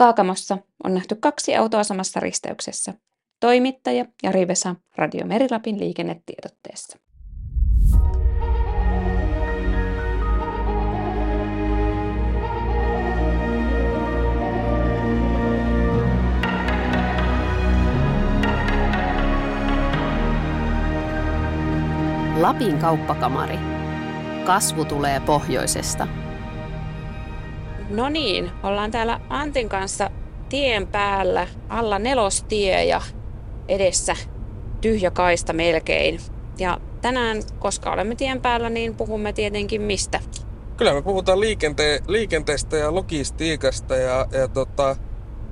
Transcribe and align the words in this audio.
Kaakamossa 0.00 0.58
on 0.84 0.94
nähty 0.94 1.14
kaksi 1.14 1.56
autoa 1.56 1.84
samassa 1.84 2.20
risteyksessä. 2.20 2.94
Toimittaja 3.40 4.04
ja 4.22 4.32
Rivesa 4.32 4.76
Radio 4.96 5.26
Merilapin 5.26 5.80
liikennetiedotteessa. 5.80 6.98
Lapin 22.36 22.78
kauppakamari. 22.78 23.58
Kasvu 24.46 24.84
tulee 24.84 25.20
pohjoisesta. 25.20 26.06
No 27.90 28.08
niin, 28.08 28.50
ollaan 28.62 28.90
täällä 28.90 29.20
Antin 29.28 29.68
kanssa 29.68 30.10
tien 30.48 30.86
päällä, 30.86 31.48
alla 31.68 31.98
nelostie 31.98 32.84
ja 32.84 33.00
edessä 33.68 34.16
tyhjä 34.80 35.10
kaista 35.10 35.52
melkein. 35.52 36.20
Ja 36.58 36.80
tänään, 37.00 37.42
koska 37.58 37.92
olemme 37.92 38.14
tien 38.14 38.40
päällä, 38.40 38.70
niin 38.70 38.94
puhumme 38.94 39.32
tietenkin 39.32 39.82
mistä? 39.82 40.20
Kyllä 40.76 40.94
me 40.94 41.02
puhutaan 41.02 41.40
liikente- 41.40 42.02
liikenteestä 42.06 42.76
ja 42.76 42.94
logistiikasta 42.94 43.96
ja, 43.96 44.26
ja 44.32 44.48
tota, 44.48 44.96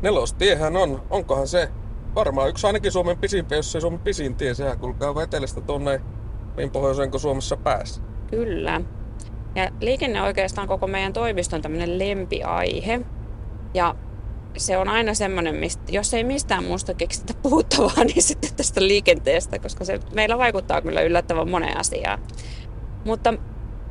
nelostiehän 0.03 0.77
on, 0.77 1.03
onkohan 1.11 1.49
se 1.49 1.69
varmaan 2.15 2.49
yksi 2.49 2.67
ainakin 2.67 2.93
Suomen 2.93 3.19
pisimpiä, 3.19 3.59
jos 3.59 3.73
se 3.73 3.81
Suomen 3.81 4.01
pisin 4.01 4.35
tie, 4.35 4.55
sehän 4.55 4.79
kulkaa 4.79 5.23
etelästä 5.23 5.61
tuonne 5.61 6.01
niin 6.57 6.71
pohjoiseen 6.71 7.11
kuin 7.11 7.21
Suomessa 7.21 7.57
pääsi. 7.57 8.01
Kyllä. 8.31 8.81
Ja 9.59 9.71
liikenne 9.81 10.23
oikeastaan 10.23 10.69
koko 10.69 10.87
meidän 10.87 11.13
toimiston 11.13 11.63
tämmöinen 11.63 11.99
lempiaihe. 11.99 13.01
Ja 13.75 13.95
se 14.57 14.79
on 14.79 14.89
aina 14.89 15.15
semmoinen, 15.15 15.55
mistä, 15.55 15.83
jos 15.89 16.15
ei 16.15 16.25
mistään 16.25 16.65
muusta 16.65 16.95
keksitä 16.95 17.35
puhuttavaa, 17.43 18.05
niin 18.05 18.23
sitten 18.23 18.55
tästä 18.57 18.81
liikenteestä, 18.81 19.59
koska 19.59 19.85
se 19.85 20.01
meillä 20.15 20.39
vaikuttaa 20.39 20.83
kyllä 20.83 21.03
yllättävän 21.03 21.51
moneen 21.51 21.77
asiaan. 21.77 22.19
Mutta 23.05 23.35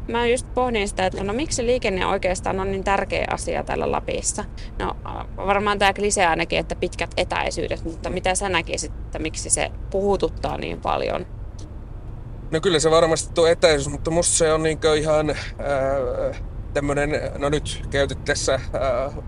mä 0.08 0.28
just 0.28 0.54
pohdin 0.54 0.88
sitä, 0.88 1.06
että 1.06 1.24
no 1.24 1.34
miksi 1.34 1.66
liikenne 1.66 2.06
oikeastaan 2.06 2.59
on 2.59 2.72
niin 2.72 2.84
tärkeä 2.84 3.26
asia 3.31 3.64
täällä 3.64 3.92
Lapissa. 3.92 4.46
No 4.80 4.96
varmaan 5.38 5.80
tämä 5.80 5.94
klise 5.94 6.26
ainakin, 6.26 6.59
että 6.59 6.76
pitkät 6.76 7.12
etäisyydet, 7.18 7.84
mutta 7.84 8.09
mitä 8.09 8.36
sä 8.36 8.50
näkisit, 8.50 8.92
että 9.06 9.20
miksi 9.20 9.50
se 9.50 9.72
puhututtaa 9.90 10.58
niin 10.58 10.81
paljon? 10.81 11.26
No 12.52 12.62
kyllä 12.62 12.80
se 12.80 12.92
varmasti 12.92 13.34
tuo 13.34 13.48
etäisyys, 13.48 13.90
mutta 13.90 14.12
musta 14.12 14.36
se 14.36 14.53
on 14.53 14.64
niin 14.64 14.80
ihan 14.98 15.30
äh, 15.30 16.42
tämmöinen, 16.73 17.09
no 17.38 17.50
nyt 17.50 17.84
käytit 17.90 18.26
tässä 18.26 18.53
äh, 18.53 18.62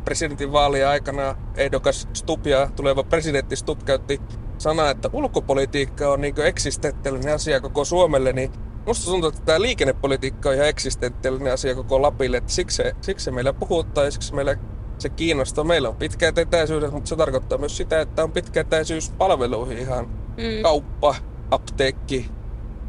presidentin 0.05 0.51
vaalien 0.51 0.87
aikana 0.87 1.35
ehdokas 1.57 2.07
Stubb 2.13 2.47
ja 2.47 2.69
tuleva 2.75 3.03
presidentti 3.03 3.55
Stubb 3.55 3.83
käytti 3.83 4.21
sanaa, 4.57 4.89
että 4.89 5.09
ulkopolitiikka 5.13 6.09
on 6.09 6.21
niin 6.21 6.41
eksistentiaalinen 6.41 7.33
asia 7.33 7.61
koko 7.61 7.85
Suomelle, 7.85 8.33
niin 8.33 8.51
musta 8.85 9.11
tuntuu, 9.11 9.29
että 9.29 9.41
tämä 9.41 9.61
liikennepolitiikka 9.61 10.49
on 10.49 10.55
ihan 10.55 10.67
eksistentiaalinen 10.67 11.53
asia 11.53 11.75
koko 11.75 12.01
Lapille, 12.01 12.37
että 12.37 12.51
siksi 12.51 12.83
siksi 13.01 13.23
se 13.23 13.31
meillä 13.31 13.53
puhuttaa 13.53 14.03
ja 14.03 14.11
siksi 14.11 14.35
meillä 14.35 14.57
se 14.97 15.09
kiinnostaa. 15.09 15.63
Meillä 15.63 15.89
on 15.89 15.95
pitkät 15.95 16.37
etäisyydet, 16.37 16.91
mutta 16.91 17.09
se 17.09 17.15
tarkoittaa 17.15 17.57
myös 17.57 17.77
sitä, 17.77 18.01
että 18.01 18.23
on 18.23 18.31
pitkä 18.31 18.61
etäisyys 18.61 19.09
palveluihin 19.09 19.77
ihan 19.77 20.05
mm. 20.37 20.61
kauppa, 20.61 21.15
apteekki, 21.51 22.31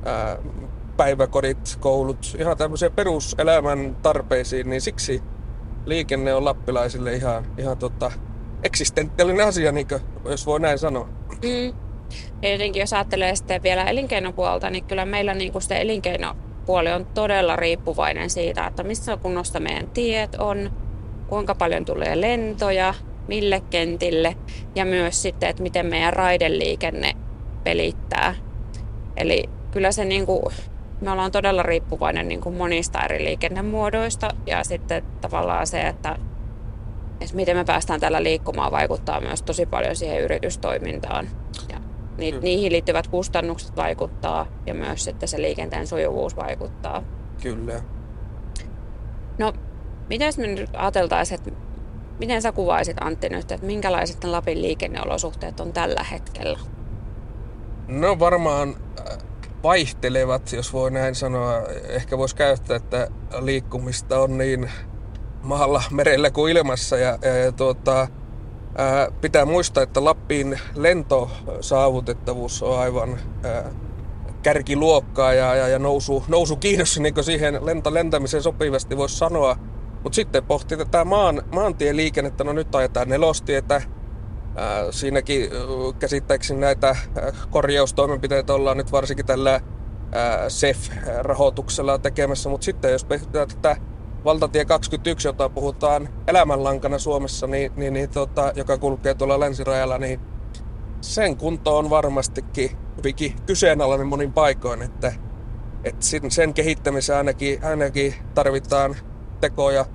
ää, 0.05 0.39
päiväkodit, 0.97 1.77
koulut, 1.81 2.37
ihan 2.39 2.57
tämmöisiä 2.57 2.91
peruselämän 2.91 3.97
tarpeisiin, 4.03 4.71
niin 4.71 4.81
siksi 4.81 5.23
liikenne 5.87 6.35
on 6.35 6.45
lappilaisille 6.45 7.15
ihan, 7.15 7.47
ihan 7.59 7.79
tota, 7.79 8.13
eksistentiaalinen 8.63 9.47
asia, 9.47 9.73
niin 9.73 9.89
kuin, 9.89 10.01
jos 10.25 10.47
voi 10.47 10.61
näin 10.61 10.79
sanoa. 10.79 11.09
Mm. 11.43 11.75
Ja 12.43 12.53
jotenkin 12.53 12.81
jos 12.81 12.93
ajattelee 12.93 13.37
sitten 13.37 13.63
vielä 13.63 13.85
elinkeinopuolta, 13.85 14.71
niin 14.71 14.85
kyllä 14.85 15.05
meillä 15.05 15.35
niin 15.35 15.53
kuin 15.53 15.63
se 15.63 15.81
elinkeinopuoli 15.81 16.93
on 16.93 17.07
todella 17.07 17.57
riippuvainen 17.57 18.31
siitä, 18.31 18.67
että 18.67 18.83
missä 18.83 19.17
kunnossa 19.17 19.61
meidän 19.61 19.91
tiet 19.91 20.35
on, 20.35 20.71
kuinka 21.29 21.55
paljon 21.55 21.85
tulee 21.85 22.21
lentoja, 22.21 22.95
mille 23.29 23.63
kentille 23.71 24.37
ja 24.75 24.85
myös 24.85 25.23
sitten, 25.23 25.49
että 25.49 25.63
miten 25.63 25.87
meidän 25.87 26.13
raideliikenne 26.13 27.13
pelittää. 27.65 28.35
Eli 29.17 29.45
kyllä 29.71 29.93
se 29.93 30.05
niin 30.05 30.27
kuin, 30.27 30.43
me 31.01 31.11
ollaan 31.11 31.33
todella 31.33 31.63
riippuvainen 31.63 32.29
niin 32.29 32.41
kuin 32.41 32.57
monista 32.57 33.05
eri 33.05 33.25
liikennemuodoista 33.25 34.29
ja 34.47 34.65
sitten 34.65 35.03
tavallaan 35.21 35.67
se, 35.67 35.81
että, 35.81 36.17
että 37.21 37.37
miten 37.37 37.57
me 37.57 37.65
päästään 37.65 38.01
tällä 38.01 38.23
liikkumaan 38.23 38.73
vaikuttaa 38.73 39.21
myös 39.21 39.43
tosi 39.43 39.67
paljon 39.67 39.97
siihen 39.97 40.21
yritystoimintaan. 40.21 41.29
Ja 41.69 41.81
ni, 42.19 42.33
mm. 42.33 42.39
niihin 42.43 42.73
liittyvät 42.73 43.07
kustannukset 43.07 43.77
vaikuttaa 43.77 44.47
ja 44.67 44.75
myös 44.75 45.05
sitten 45.05 45.29
se 45.29 45.43
liikenteen 45.43 45.87
sujuvuus 45.87 46.37
vaikuttaa. 46.37 47.03
Kyllä. 47.43 47.81
No, 49.39 49.53
miten 50.09 50.33
me 50.37 50.47
nyt 50.47 50.71
ajateltaisiin, 50.77 51.39
että 51.39 51.51
miten 52.19 52.43
sä 52.43 52.53
kuvaisit 52.53 52.97
Antti 53.01 53.29
nyt, 53.29 53.53
että 53.53 53.67
minkälaiset 53.67 54.25
Lapin 54.25 54.63
liikenneolosuhteet 54.63 55.61
on 55.61 55.73
tällä 55.73 56.03
hetkellä? 56.03 56.59
No 57.89 58.19
varmaan 58.19 58.77
äh, 59.01 59.19
vaihtelevat, 59.63 60.53
jos 60.53 60.73
voi 60.73 60.91
näin 60.91 61.15
sanoa. 61.15 61.63
Ehkä 61.89 62.19
voisi 62.19 62.37
käyttää, 62.37 62.77
että 62.77 63.09
liikkumista 63.41 64.19
on 64.21 64.39
niin 64.39 64.71
maalla, 65.43 65.83
merellä 65.91 66.31
kuin 66.31 66.57
ilmassa. 66.57 66.97
Ja, 66.97 67.19
ja, 67.45 67.53
tuota, 67.53 68.09
ää, 68.77 69.09
pitää 69.21 69.45
muistaa, 69.45 69.83
että 69.83 70.05
Lappiin 70.05 70.61
lentosaavutettavuus 70.75 72.63
on 72.63 72.79
aivan 72.79 73.19
ää, 73.45 73.71
kärkiluokkaa 74.43 75.33
ja, 75.33 75.55
ja, 75.55 75.69
ja 75.69 75.79
nousu, 75.79 76.25
nousu 76.29 76.57
kiinnos 76.57 76.99
niin 76.99 77.25
siihen 77.25 77.67
lento 77.67 77.95
lentämiseen 77.95 78.43
sopivasti 78.43 78.97
voisi 78.97 79.17
sanoa. 79.17 79.57
Mutta 80.03 80.17
sitten 80.17 80.45
pohtii 80.45 80.79
tätä 80.79 81.05
maan, 81.05 81.43
maantieliikennettä, 81.53 82.45
no 82.45 82.53
nyt 82.53 82.75
ajetaan 82.75 83.09
nelostietä, 83.09 83.83
Siinäkin 84.91 85.51
käsittääkseni 85.99 86.61
näitä 86.61 86.97
korjaustoimenpiteitä 87.51 88.55
ollaan 88.55 88.77
nyt 88.77 88.93
varsinkin 88.93 89.27
tällä 89.27 89.61
SEF-rahoituksella 90.49 91.99
tekemässä, 91.99 92.49
mutta 92.49 92.65
sitten 92.65 92.93
jos 92.93 93.05
pohditaan 93.05 93.49
tätä 93.49 93.77
valtatie 94.25 94.65
21, 94.65 95.29
jota 95.29 95.49
puhutaan 95.49 96.09
elämänlankana 96.27 96.99
Suomessa, 96.99 97.47
niin, 97.47 97.73
niin, 97.77 97.93
niin 97.93 98.11
tota, 98.11 98.53
joka 98.57 98.79
kulkee 98.79 99.15
tuolla 99.15 99.41
länsirajalla, 99.41 99.99
niin 99.99 100.21
sen 101.01 101.37
kunto 101.37 101.79
on 101.79 101.91
varmastikin 101.91 102.71
hyvinkin 102.97 103.37
kyseenalainen 103.47 104.07
monin 104.07 104.33
paikoin, 104.33 104.83
että, 104.83 105.13
että 105.85 106.07
sen 106.29 106.55
kehittämiseen 106.55 107.19
ainakin, 107.19 107.65
ainakin 107.65 108.15
tarvitaan 108.35 108.97
tekoja. 109.41 109.87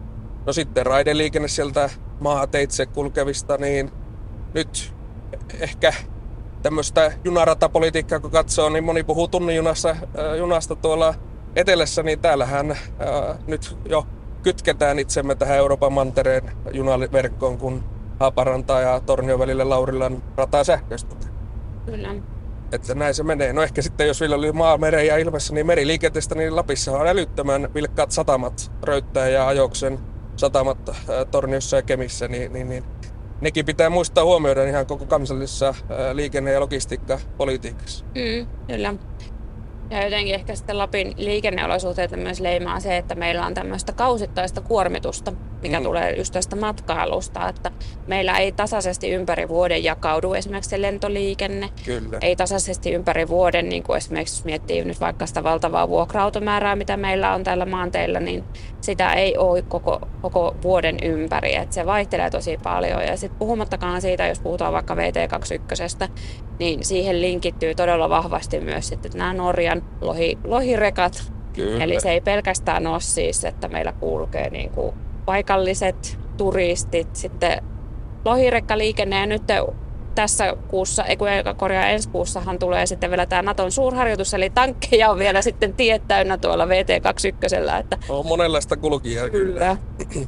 No 0.45 0.53
sitten 0.53 0.85
raideliikenne 0.85 1.47
sieltä 1.47 1.89
maateitse 2.19 2.85
kulkevista, 2.85 3.57
niin 3.57 3.91
nyt 4.55 4.93
ehkä 5.59 5.93
tämmöistä 6.61 7.11
junaratapolitiikkaa 7.23 8.19
kun 8.19 8.31
katsoo, 8.31 8.69
niin 8.69 8.83
moni 8.83 9.03
puhuu 9.03 9.27
tunnijunassa, 9.27 9.89
äh, 9.89 10.37
junasta 10.37 10.75
tuolla 10.75 11.13
etelässä, 11.55 12.03
niin 12.03 12.19
täällähän 12.19 12.71
äh, 12.71 12.77
nyt 13.47 13.77
jo 13.89 14.07
kytketään 14.43 14.99
itsemme 14.99 15.35
tähän 15.35 15.57
Euroopan 15.57 15.93
mantereen 15.93 16.51
junaverkkoon, 16.71 17.57
kun 17.57 17.83
Haaparantaa 18.19 18.81
ja 18.81 18.99
Tornion 18.99 19.39
välille 19.39 19.63
Laurillan 19.63 20.23
rataa 20.35 20.63
sähköistetään. 20.63 21.33
Kyllä. 21.85 22.15
Että 22.71 22.95
näin 22.95 23.13
se 23.13 23.23
menee. 23.23 23.53
No 23.53 23.61
ehkä 23.61 23.81
sitten, 23.81 24.07
jos 24.07 24.21
vielä 24.21 24.35
oli 24.35 24.51
maa, 24.51 24.79
ja 25.07 25.17
ilmassa, 25.17 25.53
niin 25.53 25.67
meriliikenteestä, 25.67 26.35
niin 26.35 26.55
Lapissa 26.55 26.91
on 26.91 27.07
älyttömän 27.07 27.73
vilkkaat 27.73 28.11
satamat, 28.11 28.71
Röyttää 28.83 29.29
ja 29.29 29.47
Ajoksen 29.47 29.99
satamat 30.35 30.89
äh, 30.89 30.95
Torniossa 31.31 31.75
ja 31.75 31.81
Kemissä, 31.81 32.27
niin, 32.27 32.53
niin, 32.53 32.69
niin 32.69 32.83
nekin 33.41 33.65
pitää 33.65 33.89
muistaa 33.89 34.23
huomioida 34.23 34.63
ihan 34.63 34.85
koko 34.85 35.05
kansallisessa 35.05 35.75
liikenne- 36.13 36.51
ja 36.51 36.59
logistiikkapolitiikassa. 36.59 38.05
Mm, 38.05 38.47
kyllä. 38.67 38.93
Ja 39.89 40.03
jotenkin 40.03 40.35
ehkä 40.35 40.55
sitten 40.55 40.77
Lapin 40.77 41.13
liikenneolosuhteita 41.17 42.17
myös 42.17 42.39
leimaa 42.39 42.79
se, 42.79 42.97
että 42.97 43.15
meillä 43.15 43.45
on 43.45 43.53
tämmöistä 43.53 43.93
kausittaista 43.93 44.61
kuormitusta, 44.61 45.33
mikä 45.61 45.79
mm. 45.79 45.83
tulee 45.83 46.17
just 46.17 46.33
tästä 46.33 46.55
matkailusta, 46.55 47.49
että 47.49 47.71
meillä 48.07 48.37
ei 48.37 48.51
tasaisesti 48.51 49.09
ympäri 49.09 49.49
vuoden 49.49 49.83
jakaudu 49.83 50.33
esimerkiksi 50.33 50.69
se 50.69 50.81
lentoliikenne. 50.81 51.69
Kyllä. 51.85 52.17
Ei 52.21 52.35
tasaisesti 52.35 52.91
ympäri 52.91 53.27
vuoden, 53.27 53.69
niin 53.69 53.83
kuin 53.83 53.97
esimerkiksi 53.97 54.35
jos 54.35 54.45
miettii 54.45 54.85
nyt 54.85 54.99
vaikka 54.99 55.25
sitä 55.25 55.43
valtavaa 55.43 55.89
vuokra-automäärää, 55.89 56.75
mitä 56.75 56.97
meillä 56.97 57.33
on 57.33 57.43
täällä 57.43 57.65
maanteilla, 57.65 58.19
niin 58.19 58.43
sitä 58.85 59.13
ei 59.13 59.37
ole 59.37 59.61
koko, 59.61 60.01
koko 60.21 60.55
vuoden 60.63 60.97
ympäri. 61.03 61.55
että 61.55 61.75
se 61.75 61.85
vaihtelee 61.85 62.29
tosi 62.29 62.57
paljon. 62.63 63.01
Ja 63.01 63.17
sitten 63.17 63.39
puhumattakaan 63.39 64.01
siitä, 64.01 64.27
jos 64.27 64.39
puhutaan 64.39 64.73
vaikka 64.73 64.95
VT21, 64.95 66.09
niin 66.59 66.85
siihen 66.85 67.21
linkittyy 67.21 67.75
todella 67.75 68.09
vahvasti 68.09 68.59
myös 68.59 68.87
sitten 68.87 69.11
nämä 69.15 69.33
Norjan 69.33 69.83
lohi, 70.01 70.37
lohirekat. 70.43 71.31
Kyllä. 71.53 71.83
Eli 71.83 71.99
se 71.99 72.11
ei 72.11 72.21
pelkästään 72.21 72.87
ole 72.87 73.01
siis, 73.01 73.45
että 73.45 73.67
meillä 73.67 73.91
kulkee 73.91 74.49
niin 74.49 74.69
kuin 74.69 74.95
paikalliset 75.25 76.19
turistit, 76.37 77.15
sitten 77.15 77.63
lohirekkaliikenne 78.25 79.19
ja 79.19 79.25
nyt 79.25 79.43
tässä 80.15 80.55
kuussa, 80.67 81.03
ei 81.03 81.17
kun 81.17 81.27
korjaa 81.57 81.87
ensi 81.87 82.09
kuussahan 82.09 82.59
tulee 82.59 82.85
sitten 82.85 83.09
vielä 83.09 83.25
tämä 83.25 83.41
Naton 83.41 83.71
suurharjoitus, 83.71 84.33
eli 84.33 84.49
tankkeja 84.49 85.09
on 85.09 85.19
vielä 85.19 85.41
sitten 85.41 85.73
tiet 85.73 86.07
täynnä 86.07 86.37
tuolla 86.37 86.65
VT21. 86.65 87.79
Että... 87.79 87.97
On 88.09 88.27
monenlaista 88.27 88.77
kulkijaa 88.77 89.29
kyllä. 89.29 89.77
kyllä. 90.09 90.25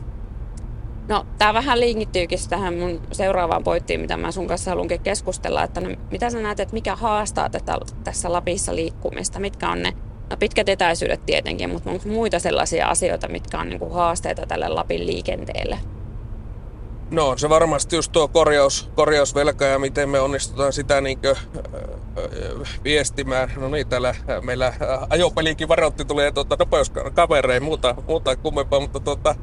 No, 1.07 1.25
tämä 1.37 1.53
vähän 1.53 1.79
linkittyykin 1.79 2.39
tähän 2.49 2.73
mun 2.73 3.01
seuraavaan 3.11 3.63
pointtiin, 3.63 3.99
mitä 3.99 4.17
mä 4.17 4.31
sun 4.31 4.47
kanssa 4.47 4.71
haluankin 4.71 5.01
keskustella, 5.01 5.63
että 5.63 5.81
no, 5.81 5.89
mitä 6.11 6.29
sä 6.29 6.39
näet, 6.39 6.59
että 6.59 6.73
mikä 6.73 6.95
haastaa 6.95 7.49
tätä, 7.49 7.77
tässä 8.03 8.31
Lapissa 8.31 8.75
liikkumista, 8.75 9.39
mitkä 9.39 9.69
on 9.69 9.81
ne 9.83 9.93
No 10.29 10.37
pitkät 10.37 10.69
etäisyydet 10.69 11.25
tietenkin, 11.25 11.69
mutta 11.69 11.89
onko 11.89 12.09
muita 12.09 12.39
sellaisia 12.39 12.87
asioita, 12.87 13.27
mitkä 13.27 13.59
on 13.59 13.69
niin 13.69 13.79
kuin 13.79 13.91
haasteita 13.91 14.45
tälle 14.45 14.67
Lapin 14.67 15.07
liikenteelle? 15.07 15.77
No 17.11 17.37
se 17.37 17.49
varmasti 17.49 17.95
just 17.95 18.11
tuo 18.11 18.27
korjaus, 18.27 18.89
korjausvelka 18.95 19.65
ja 19.65 19.79
miten 19.79 20.09
me 20.09 20.19
onnistutaan 20.19 20.73
sitä 20.73 21.01
niin 21.01 21.19
kuin, 21.21 21.35
viestimään. 22.83 23.51
No 23.57 23.69
niin, 23.69 23.87
täällä 23.87 24.15
meillä 24.41 24.73
ajopeliinkin 25.09 25.67
varoitti 25.67 26.05
tulee 26.05 26.31
tuota, 26.31 26.55
nopeuskavereja 26.59 27.61
muuta, 27.61 27.95
muuta 28.07 28.35
kummempaa, 28.35 28.79
mutta 28.79 28.99
tuota, 28.99 29.35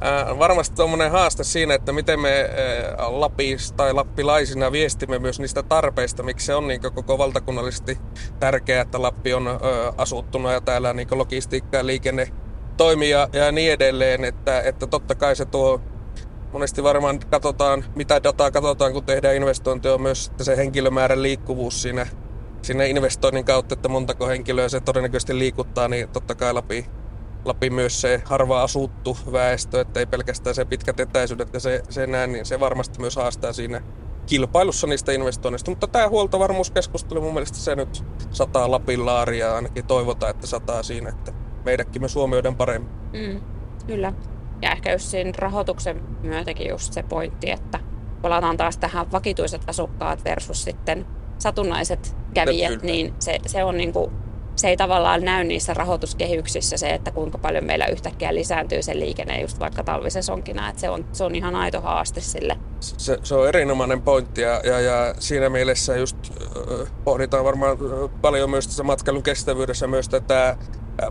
ää, 0.00 0.38
varmasti 0.38 0.76
tuommoinen 0.76 1.10
haaste 1.10 1.44
siinä, 1.44 1.74
että 1.74 1.92
miten 1.92 2.20
me 2.20 2.50
ää, 2.98 3.20
Lapis 3.20 3.72
tai 3.72 3.92
lappilaisina 3.92 4.72
viestimme 4.72 5.18
myös 5.18 5.40
niistä 5.40 5.62
tarpeista, 5.62 6.22
miksi 6.22 6.46
se 6.46 6.54
on 6.54 6.68
niin 6.68 6.80
koko 6.80 7.18
valtakunnallisesti 7.18 7.98
tärkeää, 8.40 8.82
että 8.82 9.02
Lappi 9.02 9.34
on 9.34 9.48
ää, 9.48 9.56
asuttuna 9.96 10.52
ja 10.52 10.60
täällä 10.60 10.92
niin 10.92 11.08
logistiikka 11.10 11.76
ja 11.76 11.86
liikenne 11.86 12.28
toimii 12.76 13.10
ja, 13.10 13.28
ja 13.32 13.52
niin 13.52 13.72
edelleen, 13.72 14.24
että, 14.24 14.60
että 14.60 14.86
totta 14.86 15.14
kai 15.14 15.36
se 15.36 15.44
tuo 15.44 15.80
monesti 16.52 16.82
varmaan 16.82 17.20
katsotaan, 17.30 17.84
mitä 17.94 18.22
dataa 18.22 18.50
katsotaan, 18.50 18.92
kun 18.92 19.04
tehdään 19.04 19.36
investointia, 19.36 19.94
on 19.94 20.02
myös 20.02 20.32
se 20.40 20.56
henkilömäärän 20.56 21.22
liikkuvuus 21.22 21.82
siinä, 21.82 22.06
siinä 22.62 22.84
investoinnin 22.84 23.44
kautta, 23.44 23.72
että 23.72 23.88
montako 23.88 24.26
henkilöä 24.26 24.68
se 24.68 24.80
todennäköisesti 24.80 25.38
liikuttaa, 25.38 25.88
niin 25.88 26.08
totta 26.08 26.34
kai 26.34 26.52
Lapi, 26.52 26.86
Lapi 27.44 27.70
myös 27.70 28.00
se 28.00 28.22
harva 28.24 28.62
asuttu 28.62 29.18
väestö, 29.32 29.80
että 29.80 30.00
ei 30.00 30.06
pelkästään 30.06 30.54
se 30.54 30.64
pitkät 30.64 31.00
etäisyydet 31.00 31.54
ja 31.54 31.60
se, 31.60 31.82
se 31.88 32.06
näin, 32.06 32.32
niin 32.32 32.46
se 32.46 32.60
varmasti 32.60 33.00
myös 33.00 33.16
haastaa 33.16 33.52
siinä 33.52 33.80
kilpailussa 34.26 34.86
niistä 34.86 35.12
investoinnista. 35.12 35.70
Mutta 35.70 35.86
tämä 35.86 36.08
huoltovarmuuskeskustelu 36.08 37.20
mun 37.20 37.34
mielestä 37.34 37.58
se 37.58 37.76
nyt 37.76 38.04
sataa 38.30 38.70
Lapin 38.70 39.06
laaria 39.06 39.54
ainakin 39.54 39.86
toivotaan, 39.86 40.30
että 40.30 40.46
sataa 40.46 40.82
siinä, 40.82 41.08
että 41.08 41.32
meidätkin 41.64 42.02
me 42.02 42.08
Suomi 42.08 42.36
paremmin. 42.56 42.90
Mm, 43.12 43.40
kyllä. 43.86 44.12
Ja 44.62 44.72
ehkä 44.72 44.92
just 44.92 45.04
siinä 45.04 45.32
rahoituksen 45.38 46.02
myötäkin 46.22 46.68
just 46.68 46.92
se 46.92 47.02
pointti, 47.02 47.50
että 47.50 47.80
palataan 48.22 48.56
taas 48.56 48.76
tähän 48.76 49.12
vakituiset 49.12 49.62
asukkaat 49.66 50.24
versus 50.24 50.64
sitten 50.64 51.06
satunnaiset 51.38 52.16
kävijät, 52.34 52.82
niin 52.82 53.14
se, 53.18 53.38
se 53.46 53.64
on 53.64 53.76
niin 53.76 53.92
kuin, 53.92 54.10
se 54.56 54.68
ei 54.68 54.76
tavallaan 54.76 55.24
näy 55.24 55.44
niissä 55.44 55.74
rahoituskehyksissä 55.74 56.76
se, 56.76 56.90
että 56.90 57.10
kuinka 57.10 57.38
paljon 57.38 57.64
meillä 57.64 57.86
yhtäkkiä 57.86 58.34
lisääntyy 58.34 58.82
se 58.82 58.98
liikenne 58.98 59.40
just 59.40 59.60
vaikka 59.60 59.82
talvisesonkina, 59.82 60.68
että 60.68 60.80
se 60.80 60.90
on, 60.90 61.04
se 61.12 61.24
on 61.24 61.34
ihan 61.34 61.54
aito 61.54 61.80
haaste 61.80 62.20
sille. 62.20 62.56
Se, 62.80 63.18
se 63.22 63.34
on 63.34 63.48
erinomainen 63.48 64.02
pointti 64.02 64.40
ja, 64.40 64.60
ja, 64.64 64.80
ja 64.80 65.14
siinä 65.18 65.48
mielessä 65.48 65.96
just 65.96 66.16
äh, 66.30 66.92
pohditaan 67.04 67.44
varmaan 67.44 67.78
paljon 68.20 68.50
myös 68.50 68.66
tässä 68.66 68.82
matkailun 68.82 69.22
kestävyydessä 69.22 69.86
myös 69.86 70.08
tätä 70.08 70.56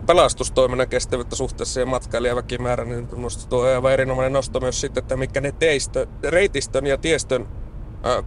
pelastustoiminnan 0.06 0.88
kestävyyttä 0.88 1.36
suhteessa 1.36 1.74
siihen 1.74 1.88
matkailijaväkimäärään, 1.88 2.88
niin 2.88 3.08
minusta 3.12 3.48
tuo 3.48 3.62
aivan 3.62 3.92
erinomainen 3.92 4.32
nosto 4.32 4.60
myös 4.60 4.80
sitten, 4.80 5.02
että 5.02 5.16
mikä 5.16 5.40
ne 5.40 5.52
teistö, 5.52 6.06
reitistön 6.22 6.86
ja 6.86 6.98
tiestön 6.98 7.46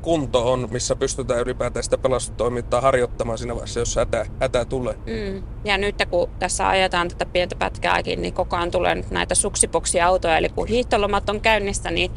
kunto 0.01 0.51
on, 0.51 0.67
missä 0.71 0.95
pystytään 0.95 1.39
ylipäätään 1.39 1.83
sitä 1.83 1.97
pelastustoimintaa 1.97 2.81
harjoittamaan 2.81 3.37
siinä 3.37 3.53
vaiheessa, 3.53 3.79
jos 3.79 3.95
hätä, 3.95 4.25
hätä 4.39 4.65
tulee. 4.65 4.93
Mm. 4.93 5.43
Ja 5.65 5.77
nyt 5.77 5.95
kun 6.09 6.29
tässä 6.39 6.69
ajetaan 6.69 7.07
tätä 7.07 7.25
pientä 7.25 7.55
pätkääkin, 7.55 8.21
niin 8.21 8.33
koko 8.33 8.55
ajan 8.55 8.71
tulee 8.71 8.95
nyt 8.95 9.11
näitä 9.11 9.35
suksipoksiautoja, 9.35 10.37
eli 10.37 10.49
kun 10.49 10.67
hiihtolomat 10.67 11.29
on 11.29 11.41
käynnissä, 11.41 11.91
niin 11.91 12.11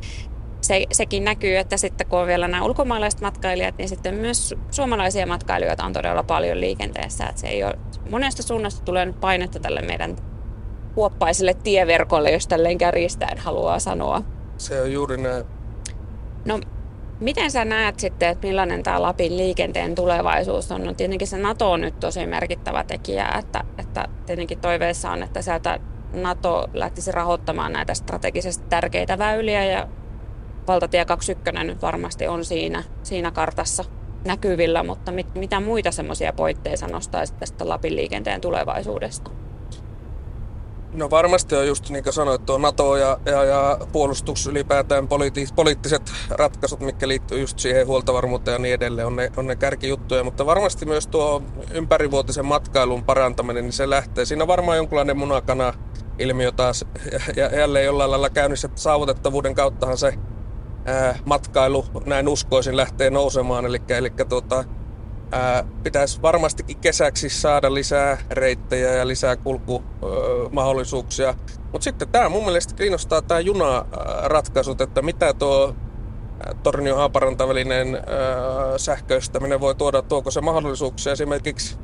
se, 0.61 0.87
sekin 0.93 1.25
näkyy, 1.25 1.57
että 1.57 1.77
sitten 1.77 2.07
kun 2.07 2.19
on 2.19 2.27
vielä 2.27 2.49
nämä 2.49 2.65
ulkomaalaiset 2.65 3.21
matkailijat, 3.21 3.79
niin 3.79 3.89
sitten 3.89 4.15
myös 4.15 4.55
suomalaisia 4.71 5.27
matkailijoita 5.27 5.85
on 5.85 5.93
todella 5.93 6.23
paljon 6.23 6.61
liikenteessä. 6.61 7.27
Että 7.27 7.41
se 7.41 7.47
ei 7.47 7.65
ole, 7.65 7.79
monesta 8.11 8.43
suunnasta 8.43 8.85
tulee 8.85 9.07
nyt 9.07 9.21
painetta 9.21 9.61
tälle 9.61 9.83
meidän 9.83 10.17
huoppaiselle 10.97 11.55
tieverkolle, 11.55 12.31
jos 12.31 12.47
tälleen 12.47 12.79
kärjistäen 12.79 13.39
haluaa 13.39 13.79
sanoa. 13.79 14.23
Se 14.59 14.83
on 14.83 14.93
juuri 14.93 15.17
näin. 15.17 15.45
No, 16.45 16.61
miten 17.21 17.51
sä 17.51 17.65
näet 17.65 18.01
sitten, 18.01 18.29
että 18.29 18.47
millainen 18.47 18.83
tämä 18.83 19.03
Lapin 19.03 19.37
liikenteen 19.37 19.95
tulevaisuus 19.95 20.73
on? 20.73 20.85
No 20.85 20.95
tietenkin 20.95 21.29
se 21.29 21.39
NATO 21.39 21.73
on 21.73 21.81
nyt 21.81 22.01
tosi 22.01 22.27
merkittävä 22.27 22.85
tekijä, 22.85 23.29
että, 23.39 23.65
että 23.79 24.09
tietenkin 24.27 24.61
toiveessa 24.61 25.11
on, 25.11 25.23
että 25.23 25.43
sieltä 25.43 25.81
NATO 26.13 26.69
lähtisi 26.75 27.13
rahoittamaan 27.13 27.73
näitä 27.73 27.95
strategisesti 27.95 28.65
tärkeitä 28.69 29.19
väyliä 29.19 29.65
ja 29.65 29.89
valtatie 30.67 31.05
21 31.05 31.67
nyt 31.67 31.83
varmasti 31.83 32.27
on 32.27 32.45
siinä, 32.45 32.85
siinä 33.03 33.31
kartassa 33.31 33.85
näkyvillä, 34.25 34.83
mutta 34.83 35.13
mit, 35.13 35.35
mitä 35.35 35.61
muita 35.61 35.91
semmoisia 35.91 36.33
poitteita 36.33 36.87
nostaisit 36.87 37.39
tästä 37.39 37.69
Lapin 37.69 37.97
liikenteen 37.97 38.41
tulevaisuudesta? 38.41 39.31
No 40.93 41.11
varmasti 41.11 41.57
on 41.57 41.67
just 41.67 41.91
niin 41.91 42.05
kuin 42.05 42.13
sanoit, 42.13 42.47
tuo 42.47 42.59
NATO 42.59 42.97
ja, 42.97 43.19
ja, 43.25 43.45
ja 43.45 43.79
puolustus 43.93 44.47
ylipäätään 44.47 45.09
poliitti, 45.09 45.47
poliittiset 45.57 46.13
ratkaisut, 46.31 46.81
mitkä 46.81 47.09
liittyy 47.09 47.41
just 47.41 47.59
siihen 47.59 47.87
huoltovarmuuteen 47.87 48.55
ja 48.55 48.59
niin 48.59 48.75
edelleen, 48.75 49.07
on 49.07 49.17
ne, 49.17 49.33
on 49.37 49.47
ne 49.47 49.57
kärkijuttuja. 49.57 50.25
Mutta 50.25 50.47
varmasti 50.47 50.87
myös 50.87 51.07
tuo 51.07 51.43
ympärivuotisen 51.71 52.47
matkailun 52.47 53.05
parantaminen, 53.05 53.65
niin 53.65 53.73
se 53.73 53.91
lähtee. 53.91 54.25
Siinä 54.25 54.45
on 54.45 54.49
varmaan 54.49 54.77
jonkinlainen 54.77 55.19
munakana 55.19 55.75
ilmiö 56.19 56.53
taas 56.53 56.85
ja 57.37 57.47
jälleen 57.47 57.85
jollain 57.85 58.11
lailla 58.11 58.31
käynnissä 58.31 58.69
saavutettavuuden 58.75 59.55
kauttahan 59.55 59.99
se 59.99 60.15
ää, 60.87 61.19
matkailu, 61.25 61.87
näin 62.07 62.29
uskoisin, 62.29 62.77
lähtee 62.77 63.11
nousemaan. 63.11 63.67
Eli, 63.67 63.81
eli 63.89 64.11
tuota, 64.29 64.65
ää, 65.33 65.65
pitäisi 65.83 66.23
varmastikin 66.23 66.77
kesäksi 66.77 67.29
saada 67.29 67.75
lisää 67.75 68.19
reittejä 68.31 68.93
ja 68.93 69.07
lisää 69.07 69.37
kulkumahdollisuuksia. 69.37 71.35
Mutta 71.73 71.85
sitten 71.85 72.09
tämä 72.09 72.29
mun 72.29 72.45
mielestä 72.45 72.75
kiinnostaa 72.75 73.23
tämä 73.23 73.41
junaratkaisut, 73.41 74.81
että 74.81 75.03
mitä 75.03 75.35
tuo 75.35 75.77
Tornio 76.63 76.97
Haaparanta 76.97 77.49
välinen 77.49 77.99
sähköistäminen 78.77 79.61
voi 79.61 79.75
tuoda, 79.75 80.03
tuoko 80.03 80.31
se 80.31 80.41
mahdollisuuksia 80.41 81.13
esimerkiksi 81.13 81.79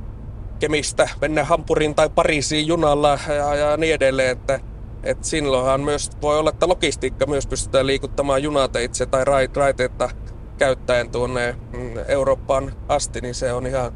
Kemistä 0.59 1.09
mennä 1.21 1.45
Hampuriin 1.45 1.95
tai 1.95 2.09
Pariisiin 2.09 2.67
junalla 2.67 3.19
ja, 3.29 3.55
ja 3.55 3.77
niin 3.77 3.95
edelleen, 3.95 4.31
että 4.31 4.61
et 5.03 5.25
silloinhan 5.25 5.81
myös 5.81 6.11
voi 6.23 6.39
olla, 6.39 6.51
että 6.51 6.69
logistiikka 6.69 7.27
myös 7.27 7.47
pystytään 7.47 7.87
liikuttamaan 7.87 8.43
junateitse 8.43 9.07
tai 9.07 9.25
raiteita 9.25 10.11
käyttäen 10.59 11.11
tuonne 11.11 11.57
mm, 11.73 11.93
Eurooppaan 12.09 12.73
asti, 12.89 13.21
niin 13.21 13.35
se 13.35 13.53
on 13.53 13.67
ihan 13.67 13.93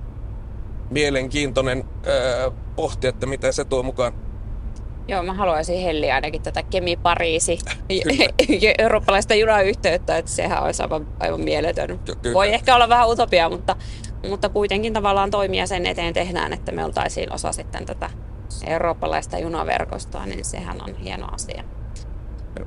mielenkiintoinen 0.91 1.85
ää, 2.07 2.51
pohti, 2.77 3.07
että 3.07 3.27
mitä 3.27 3.53
se 3.53 3.65
tuo 3.65 3.83
mukaan. 3.83 4.13
Joo, 5.09 5.23
mä 5.23 5.35
haluaisin 5.35 5.81
helliä 5.81 6.15
ainakin 6.15 6.43
tätä 6.43 6.63
Kemi-Pariisi 6.63 7.59
eurooppalaista 8.79 9.35
junayhteyttä, 9.35 10.17
että 10.17 10.31
sehän 10.31 10.63
olisi 10.63 10.83
aivan, 10.83 11.09
aivan 11.21 11.41
mieletön. 11.41 11.99
Kyllä. 12.23 12.35
Voi 12.35 12.55
ehkä 12.55 12.75
olla 12.75 12.89
vähän 12.89 13.09
utopia, 13.09 13.49
mutta, 13.49 13.77
mutta 14.29 14.49
kuitenkin 14.49 14.93
tavallaan 14.93 15.31
toimia 15.31 15.67
sen 15.67 15.87
eteen 15.87 16.15
tehdään, 16.15 16.53
että 16.53 16.73
me 16.73 16.85
oltaisiin 16.85 17.33
osa 17.33 17.53
sitten 17.53 17.87
tätä 17.87 18.11
eurooppalaista 18.65 19.39
junaverkostoa, 19.39 20.27
niin 20.27 20.45
sehän 20.45 20.83
on 20.83 20.95
hieno 20.95 21.27
asia. 21.33 21.65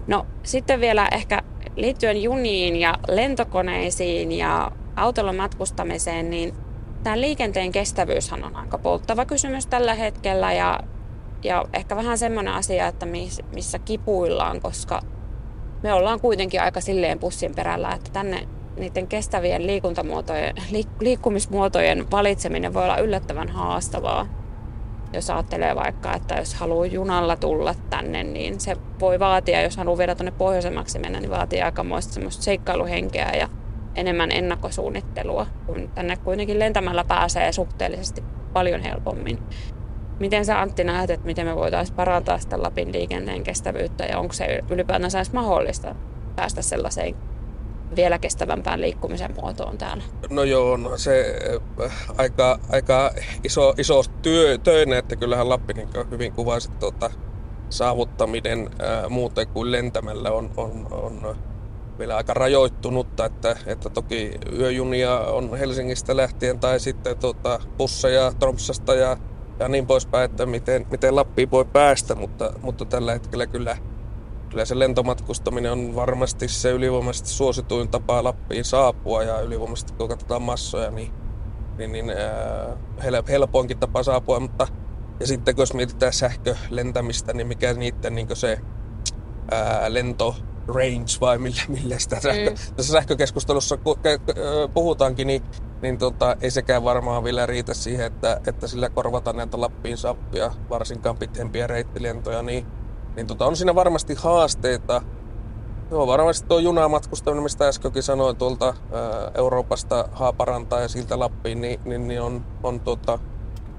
No 0.07 0.25
sitten 0.43 0.79
vielä 0.79 1.07
ehkä 1.11 1.41
liittyen 1.75 2.23
juniin 2.23 2.75
ja 2.75 2.95
lentokoneisiin 3.07 4.31
ja 4.31 4.71
autolla 4.95 5.33
matkustamiseen, 5.33 6.29
niin 6.29 6.53
tämä 7.03 7.19
liikenteen 7.21 7.71
kestävyyshän 7.71 8.43
on 8.43 8.55
aika 8.55 8.77
polttava 8.77 9.25
kysymys 9.25 9.67
tällä 9.67 9.93
hetkellä 9.93 10.53
ja, 10.53 10.79
ja 11.43 11.65
ehkä 11.73 11.95
vähän 11.95 12.17
semmoinen 12.17 12.53
asia, 12.53 12.87
että 12.87 13.05
missä 13.53 13.79
kipuillaan, 13.79 14.61
koska 14.61 15.01
me 15.83 15.93
ollaan 15.93 16.19
kuitenkin 16.19 16.61
aika 16.61 16.81
silleen 16.81 17.19
pussin 17.19 17.55
perällä, 17.55 17.91
että 17.91 18.11
tänne 18.11 18.47
niiden 18.77 19.07
kestävien 19.07 19.67
liikuntamuotojen, 19.67 20.55
liikkumismuotojen 20.99 22.11
valitseminen 22.11 22.73
voi 22.73 22.83
olla 22.83 22.97
yllättävän 22.97 23.49
haastavaa 23.49 24.38
jos 25.13 25.29
ajattelee 25.29 25.75
vaikka, 25.75 26.15
että 26.15 26.35
jos 26.35 26.53
haluaa 26.53 26.85
junalla 26.85 27.35
tulla 27.35 27.75
tänne, 27.89 28.23
niin 28.23 28.59
se 28.59 28.77
voi 28.99 29.19
vaatia, 29.19 29.61
jos 29.61 29.77
haluaa 29.77 29.97
vielä 29.97 30.15
tuonne 30.15 30.31
pohjoisemmaksi 30.31 30.99
mennä, 30.99 31.19
niin 31.19 31.31
vaatii 31.31 31.61
aikamoista 31.61 32.13
semmoista 32.13 32.43
seikkailuhenkeä 32.43 33.31
ja 33.39 33.49
enemmän 33.95 34.31
ennakkosuunnittelua, 34.31 35.47
kun 35.65 35.89
tänne 35.95 36.17
kuitenkin 36.17 36.59
lentämällä 36.59 37.03
pääsee 37.03 37.51
suhteellisesti 37.51 38.23
paljon 38.53 38.81
helpommin. 38.81 39.39
Miten 40.19 40.45
sä 40.45 40.61
Antti 40.61 40.83
näet, 40.83 41.09
että 41.09 41.25
miten 41.25 41.47
me 41.47 41.55
voitaisiin 41.55 41.95
parantaa 41.95 42.37
sitä 42.37 42.63
Lapin 42.63 42.93
liikenteen 42.93 43.43
kestävyyttä 43.43 44.05
ja 44.05 44.19
onko 44.19 44.33
se 44.33 44.63
ylipäätään 44.69 45.25
mahdollista 45.33 45.95
päästä 46.35 46.61
sellaiseen 46.61 47.15
vielä 47.95 48.19
kestävämpään 48.19 48.81
liikkumisen 48.81 49.35
muotoon 49.41 49.77
täällä. 49.77 50.03
No 50.29 50.43
joo, 50.43 50.77
no 50.77 50.97
se 50.97 51.39
äh, 51.83 51.91
aika, 52.17 52.59
aika 52.69 53.11
iso, 53.43 53.73
iso 53.77 54.03
työ, 54.21 54.57
töinen, 54.57 54.99
että 54.99 55.15
kyllähän 55.15 55.49
Lappi 55.49 55.73
niin 55.73 55.89
hyvin 56.11 56.33
kuvasi 56.33 56.71
tuota, 56.71 57.09
saavuttaminen 57.69 58.69
ää, 58.79 58.99
äh, 58.99 59.09
muuten 59.09 59.47
kuin 59.47 59.71
lentämällä 59.71 60.31
on, 60.31 60.51
on, 60.57 60.87
on 60.91 61.35
vielä 61.99 62.15
aika 62.15 62.33
rajoittunutta, 62.33 63.25
että, 63.25 63.57
että 63.65 63.89
toki 63.89 64.31
yöjunia 64.59 65.19
on 65.19 65.57
Helsingistä 65.57 66.17
lähtien 66.17 66.59
tai 66.59 66.79
sitten 66.79 67.17
tuota, 67.17 67.59
busseja 67.77 68.31
Tromsasta 68.39 68.93
ja, 68.95 69.17
ja 69.59 69.67
niin 69.67 69.87
poispäin, 69.87 70.31
että 70.31 70.45
miten, 70.45 70.85
miten 70.91 71.15
Lappiin 71.15 71.51
voi 71.51 71.65
päästä, 71.65 72.15
mutta, 72.15 72.53
mutta 72.61 72.85
tällä 72.85 73.13
hetkellä 73.13 73.47
kyllä, 73.47 73.77
kyllä 74.49 74.65
se 74.65 74.79
lentomatkustaminen 74.79 75.71
on 75.71 75.95
varmasti 75.95 76.47
se 76.47 76.71
ylivoimaisesti 76.71 77.29
suosituin 77.29 77.89
tapa 77.89 78.23
Lappiin 78.23 78.65
saapua 78.65 79.23
ja 79.23 79.41
ylivoimaisesti 79.41 79.93
kun 79.93 80.09
katsotaan 80.09 80.41
massoja, 80.41 80.91
niin, 80.91 81.11
niin, 81.77 81.91
niin 81.91 82.09
ää, 82.09 83.23
helpoinkin 83.29 83.79
tapa 83.79 84.03
saapua, 84.03 84.39
mutta 84.39 84.67
ja 85.19 85.27
sitten 85.27 85.55
kun 85.55 85.61
jos 85.61 85.73
mietitään 85.73 86.13
sähkölentämistä, 86.13 87.33
niin 87.33 87.47
mikä 87.47 87.73
niiden 87.73 88.15
niin 88.15 88.35
se 88.35 88.59
ää, 89.51 89.93
lento 89.93 90.35
range 90.67 91.11
vai 91.21 91.37
millä, 91.37 91.61
millä 91.67 91.99
sitä 91.99 92.19
sähkö, 92.19 92.49
mm. 92.49 92.75
tässä 92.75 92.91
sähkökeskustelussa 92.91 93.77
puhutaankin, 94.73 95.27
niin, 95.27 95.43
niin 95.81 95.97
tota, 95.97 96.37
ei 96.41 96.51
sekään 96.51 96.83
varmaan 96.83 97.23
vielä 97.23 97.45
riitä 97.45 97.73
siihen, 97.73 98.05
että, 98.05 98.41
että 98.47 98.67
sillä 98.67 98.89
korvataan 98.89 99.35
näitä 99.35 99.61
Lappiin 99.61 99.97
sappia, 99.97 100.51
varsinkaan 100.69 101.17
pitempiä 101.17 101.67
reittilentoja, 101.67 102.41
niin, 102.41 102.65
niin 103.19 103.27
tota, 103.27 103.45
on 103.45 103.55
siinä 103.55 103.75
varmasti 103.75 104.15
haasteita. 104.15 105.01
Joo, 105.91 106.07
varmasti 106.07 106.47
tuo 106.47 106.59
junamatkustaminen, 106.59 107.43
mistä 107.43 107.67
äskenkin 107.67 108.03
sanoin 108.03 108.35
tuolta 108.35 108.65
ää, 108.65 109.31
Euroopasta 109.35 110.09
Haaparantaa 110.11 110.79
ja 110.79 110.87
siltä 110.87 111.19
Lappiin, 111.19 111.61
niin, 111.61 111.79
niin, 111.85 112.07
niin 112.07 112.21
on, 112.21 112.45
on 112.63 112.79
tota, 112.79 113.19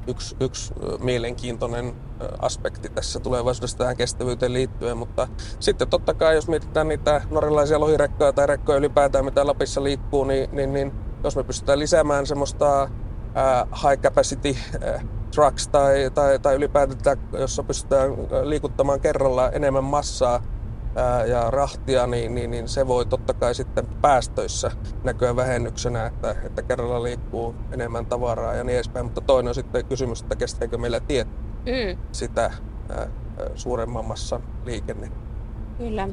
yksi, 0.07 0.37
yksi 0.41 0.75
mielenkiintoinen 0.99 1.95
aspekti 2.39 2.89
tässä 2.89 3.21
tulevaisuudessa 3.21 3.79
tähän 3.79 3.97
kestävyyteen 3.97 4.53
liittyen, 4.53 4.97
mutta 4.97 5.29
sitten 5.61 5.89
totta 5.89 6.15
kai 6.15 6.35
jos 6.35 6.49
mietitään 6.49 6.89
niitä 6.89 7.23
norjalaisia 7.31 7.81
lohirekkoja 7.81 8.33
tai 8.33 8.47
rekkoja 8.47 8.79
ylipäätään, 8.79 9.25
mitä 9.25 9.47
Lapissa 9.47 9.85
liikkuu, 9.85 10.25
niin, 10.25 10.49
niin, 10.53 10.73
niin 10.73 10.93
jos 11.25 11.37
me 11.37 11.45
pystytään 11.45 11.79
lisäämään 11.79 12.27
semmoista 12.27 12.83
uh, 12.83 13.91
high 13.91 14.03
capacity 14.03 14.51
uh, 14.51 15.20
trucks 15.31 15.69
tai, 15.69 16.11
tai, 16.15 16.39
tai 16.39 16.55
ylipäätään, 16.55 17.19
jossa 17.33 17.63
pystytään 17.63 18.11
liikuttamaan 18.43 19.01
kerralla 19.01 19.51
enemmän 19.51 19.85
massaa, 19.85 20.43
ja 21.27 21.51
rahtia, 21.51 22.07
niin, 22.07 22.35
niin, 22.35 22.51
niin 22.51 22.69
se 22.69 22.87
voi 22.87 23.07
totta 23.07 23.35
kai 23.35 23.55
sitten 23.55 23.87
päästöissä 23.87 24.71
näkyä 25.05 25.37
vähennyksenä, 25.37 26.07
että, 26.07 26.37
että 26.45 26.63
kerralla 26.63 27.03
liikkuu 27.03 27.55
enemmän 27.73 28.07
tavaraa 28.07 28.55
ja 28.55 28.65
niin 28.65 28.75
edespäin. 28.75 29.07
Mutta 29.07 29.21
toinen 29.21 29.49
on 29.49 29.55
sitten 29.55 29.85
kysymys, 29.85 30.23
että 30.23 30.37
kestääkö 30.37 30.79
meillä 30.79 31.01
tiet 31.01 31.29
mm. 31.67 31.99
sitä 32.13 32.43
ää, 32.43 33.07
suuremman 33.55 34.05
massan 34.05 34.43
liikenne. 34.65 35.09
Kyllä. 35.79 36.09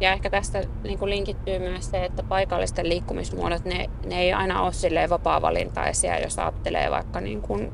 Ja 0.00 0.12
ehkä 0.12 0.30
tästä 0.30 0.62
niin 0.82 0.98
kuin 0.98 1.10
linkittyy 1.10 1.58
myös 1.58 1.90
se, 1.90 2.04
että 2.04 2.22
paikallisten 2.22 2.88
liikkumismuodot, 2.88 3.64
ne, 3.64 3.90
ne 4.06 4.20
ei 4.20 4.32
aina 4.32 4.62
ole 4.62 4.72
silleen 4.72 5.10
vapaa-valintaisia, 5.10 6.18
jos 6.18 6.38
ajattelee 6.38 6.90
vaikka 6.90 7.20
niin 7.20 7.42
kuin 7.42 7.72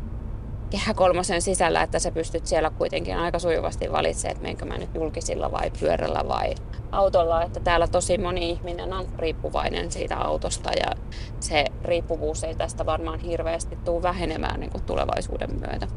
kehä 0.72 0.94
kolmosen 0.94 1.42
sisällä, 1.42 1.82
että 1.82 1.98
sä 1.98 2.10
pystyt 2.10 2.46
siellä 2.46 2.70
kuitenkin 2.70 3.16
aika 3.16 3.38
sujuvasti 3.38 3.92
valitsemaan, 3.92 4.32
että 4.32 4.42
menkö 4.42 4.64
mä 4.64 4.78
nyt 4.78 4.94
julkisilla 4.94 5.52
vai 5.52 5.70
pyörällä 5.80 6.22
vai 6.28 6.54
autolla. 6.92 7.42
Että 7.42 7.60
täällä 7.60 7.88
tosi 7.88 8.18
moni 8.18 8.50
ihminen 8.50 8.92
on 8.92 9.06
riippuvainen 9.18 9.90
siitä 9.90 10.16
autosta 10.16 10.70
ja 10.72 10.94
se 11.40 11.64
riippuvuus 11.84 12.44
ei 12.44 12.54
tästä 12.54 12.86
varmaan 12.86 13.18
hirveästi 13.18 13.76
tule 13.84 14.02
vähenemään 14.02 14.60
niin 14.60 14.70
kuin 14.70 14.84
tulevaisuuden 14.84 15.50
myötä. 15.60 15.88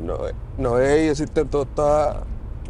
No, 0.00 0.18
no 0.58 0.78
ei, 0.78 1.06
ja 1.06 1.14
sitten 1.14 1.48
tuota, 1.48 2.14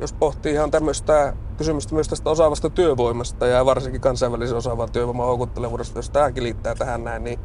jos 0.01 0.13
pohtii 0.13 0.53
ihan 0.53 0.71
tämmöistä 0.71 1.33
kysymystä 1.57 1.95
myös 1.95 2.09
tästä 2.09 2.31
osaavasta 2.31 2.71
työvoimasta 2.71 3.47
ja 3.47 3.65
varsinkin 3.65 4.01
kansainvälisen 4.01 4.57
osaavan 4.57 4.93
työvoiman 4.93 5.27
houkuttelevuudesta, 5.27 5.99
jos 5.99 6.11
tämäkin 6.11 6.43
liittää 6.43 6.75
tähän 6.75 7.05
näin, 7.05 7.25
niin, 7.25 7.39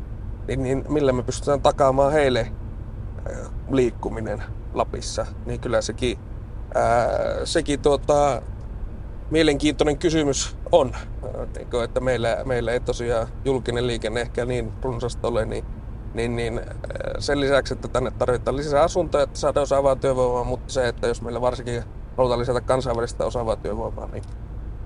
niin, 0.47 0.63
niin 0.63 0.85
millä 0.89 1.13
me 1.13 1.23
pystytään 1.23 1.61
takaamaan 1.61 2.11
heille 2.11 2.51
liikkuminen 3.71 4.43
Lapissa, 4.73 5.25
niin 5.45 5.59
kyllä 5.59 5.81
sekin, 5.81 6.19
ää, 6.75 7.09
sekin 7.43 7.79
tuota, 7.79 8.41
mielenkiintoinen 9.31 9.97
kysymys 9.97 10.57
on, 10.71 10.95
että 11.83 11.99
meillä, 11.99 12.37
meillä 12.45 12.71
ei 12.71 12.79
tosiaan 12.79 13.27
julkinen 13.45 13.87
liikenne 13.87 14.21
ehkä 14.21 14.45
niin 14.45 14.73
runsasta 14.81 15.27
ole, 15.27 15.45
niin, 15.45 15.65
niin, 16.13 16.35
niin 16.35 16.61
sen 17.19 17.39
lisäksi, 17.39 17.73
että 17.73 17.87
tänne 17.87 18.11
tarvitaan 18.11 18.57
lisää 18.57 18.83
asuntoja, 18.83 19.23
että 19.23 19.39
saadaan 19.39 19.63
osaavaa 19.63 19.95
työvoimaa, 19.95 20.43
mutta 20.43 20.73
se, 20.73 20.87
että 20.87 21.07
jos 21.07 21.21
meillä 21.21 21.41
varsinkin 21.41 21.83
halutaan 22.17 22.39
lisätä 22.39 22.61
kansainvälistä 22.61 23.25
osaavaa 23.25 23.55
työvoimaa, 23.55 24.07
niin, 24.07 24.23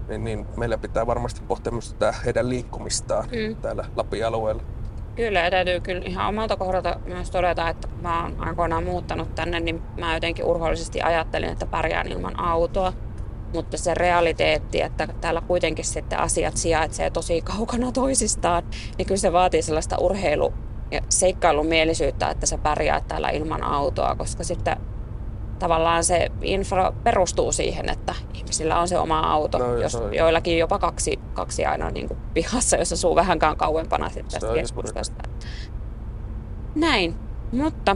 niin, 0.08 0.24
niin 0.24 0.46
meillä 0.58 0.78
pitää 0.78 1.08
varmasti 1.08 1.42
pohtia 1.48 1.72
myös 1.72 1.94
tätä 1.94 2.14
heidän 2.26 2.50
liikkumistaan 2.50 3.26
mm. 3.26 3.56
täällä 3.56 3.86
Lapin 3.96 4.26
alueella. 4.26 4.75
Kyllä, 5.16 5.40
ja 5.40 5.52
täytyy 5.52 5.80
kyllä 5.80 6.02
ihan 6.06 6.28
omalta 6.28 6.58
kohdalta 6.58 7.00
myös 7.06 7.32
todeta, 7.32 7.70
että 7.70 7.88
mä 8.02 8.24
oon 8.24 8.36
aikoinaan 8.40 8.84
muuttanut 8.84 9.36
tänne, 9.36 9.60
niin 9.60 9.82
mä 10.00 10.14
jotenkin 10.14 10.46
urhoollisesti 10.46 11.02
ajattelin, 11.02 11.50
että 11.50 11.66
pärjään 11.66 12.08
ilman 12.08 12.40
autoa. 12.40 12.94
Mutta 13.54 13.78
se 13.78 13.94
realiteetti, 13.94 14.82
että 14.82 15.08
täällä 15.22 15.42
kuitenkin 15.42 15.86
sitten 15.86 16.20
asiat 16.20 16.58
sijaitsee 16.58 17.10
tosi 17.10 17.42
kaukana 17.42 17.92
toisistaan, 17.92 18.64
niin 18.98 19.06
kyllä 19.06 19.20
se 19.20 19.34
vaatii 19.34 19.62
sellaista 19.62 19.98
urheilu- 19.98 20.54
ja 20.92 21.02
seikkailumielisyyttä, 21.10 22.30
että 22.30 22.46
sä 22.46 22.58
pärjäät 22.58 23.08
täällä 23.08 23.30
ilman 23.30 23.64
autoa, 23.64 24.16
koska 24.16 24.44
sitten 24.44 24.78
tavallaan 25.60 26.04
se 26.04 26.32
infra 26.42 26.94
perustuu 27.04 27.52
siihen, 27.52 27.90
että 27.90 28.16
ihmisillä 28.34 28.80
on 28.80 28.88
se 28.88 28.98
oma 28.98 29.20
auto, 29.20 29.58
no, 29.58 29.78
jos 29.78 29.96
on... 29.96 30.14
joillakin 30.14 30.58
jopa 30.58 30.80
kaksi, 30.80 31.20
kaksi 31.34 31.66
aina 31.66 31.92
niin 31.92 32.08
kuin 32.08 32.20
pihassa, 32.34 32.78
jos 32.78 32.94
asuu 32.94 33.16
vähänkään 33.16 33.58
kauempana 33.58 34.10
sitten 34.10 34.42
tästä 34.42 34.54
keskustasta. 34.54 35.30
Näin, 36.76 37.16
mutta 37.52 37.96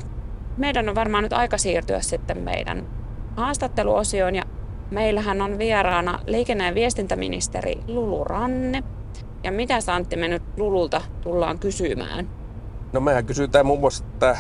meidän 0.57 0.89
on 0.89 0.95
varmaan 0.95 1.23
nyt 1.23 1.33
aika 1.33 1.57
siirtyä 1.57 2.01
sitten 2.01 2.37
meidän 2.37 2.87
haastatteluosioon 3.35 4.35
ja 4.35 4.43
meillähän 4.91 5.41
on 5.41 5.57
vieraana 5.57 6.19
liikenne- 6.27 6.65
ja 6.65 6.75
viestintäministeri 6.75 7.79
Lulu 7.87 8.23
Ranne. 8.23 8.83
Ja 9.43 9.51
mitä 9.51 9.77
Antti 9.87 10.15
me 10.15 10.27
nyt 10.27 10.43
Lululta 10.57 11.01
tullaan 11.21 11.59
kysymään? 11.59 12.38
No 12.93 12.99
mehän 12.99 13.25
kysytään 13.25 13.65
muun 13.65 13.79
muassa 13.79 14.03
tätä 14.03 14.37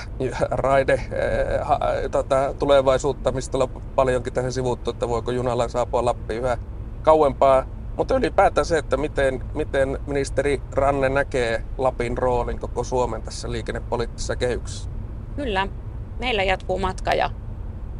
raide 0.51 0.93
eh, 0.93 1.59
ha, 1.61 1.79
tätä 2.11 2.53
tulevaisuutta, 2.59 3.31
mistä 3.31 3.57
on 3.57 3.81
paljonkin 3.95 4.33
tähän 4.33 4.51
sivuttu, 4.51 4.91
että 4.91 5.09
voiko 5.09 5.31
junalla 5.31 5.67
saapua 5.67 6.05
Lappiin 6.05 6.43
yhä 6.43 6.57
kauempaa. 7.01 7.65
Mutta 7.97 8.15
ylipäätään 8.15 8.65
se, 8.65 8.77
että 8.77 8.97
miten, 8.97 9.43
miten 9.53 9.99
ministeri 10.07 10.61
Ranne 10.71 11.09
näkee 11.09 11.63
Lapin 11.77 12.17
roolin 12.17 12.59
koko 12.59 12.83
Suomen 12.83 13.21
tässä 13.21 13.51
liikennepoliittisessa 13.51 14.35
kehyksessä. 14.35 14.89
Kyllä. 15.35 15.67
Meillä 16.19 16.43
jatkuu 16.43 16.79
matka 16.79 17.13
ja 17.13 17.29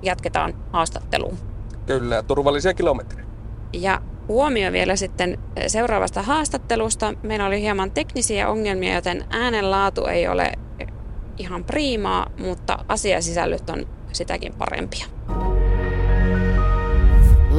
jatketaan 0.01 0.53
haastatteluun. 0.72 1.38
Kyllä, 1.86 2.24
turvallisia 2.24 2.74
kilometrejä. 2.74 3.27
Ja 3.74 4.01
huomio 4.29 4.71
vielä 4.71 4.95
sitten 4.95 5.38
seuraavasta 5.67 6.21
haastattelusta. 6.21 7.13
Meillä 7.24 7.45
oli 7.45 7.62
hieman 7.62 7.91
teknisiä 7.91 8.50
ongelmia, 8.50 8.95
joten 8.95 9.25
äänenlaatu 9.29 10.05
ei 10.05 10.27
ole 10.27 10.51
ihan 11.38 11.63
priimaa, 11.63 12.31
mutta 12.38 12.86
asiasisällöt 12.88 13.69
on 13.69 13.88
sitäkin 14.12 14.53
parempia. 14.53 15.18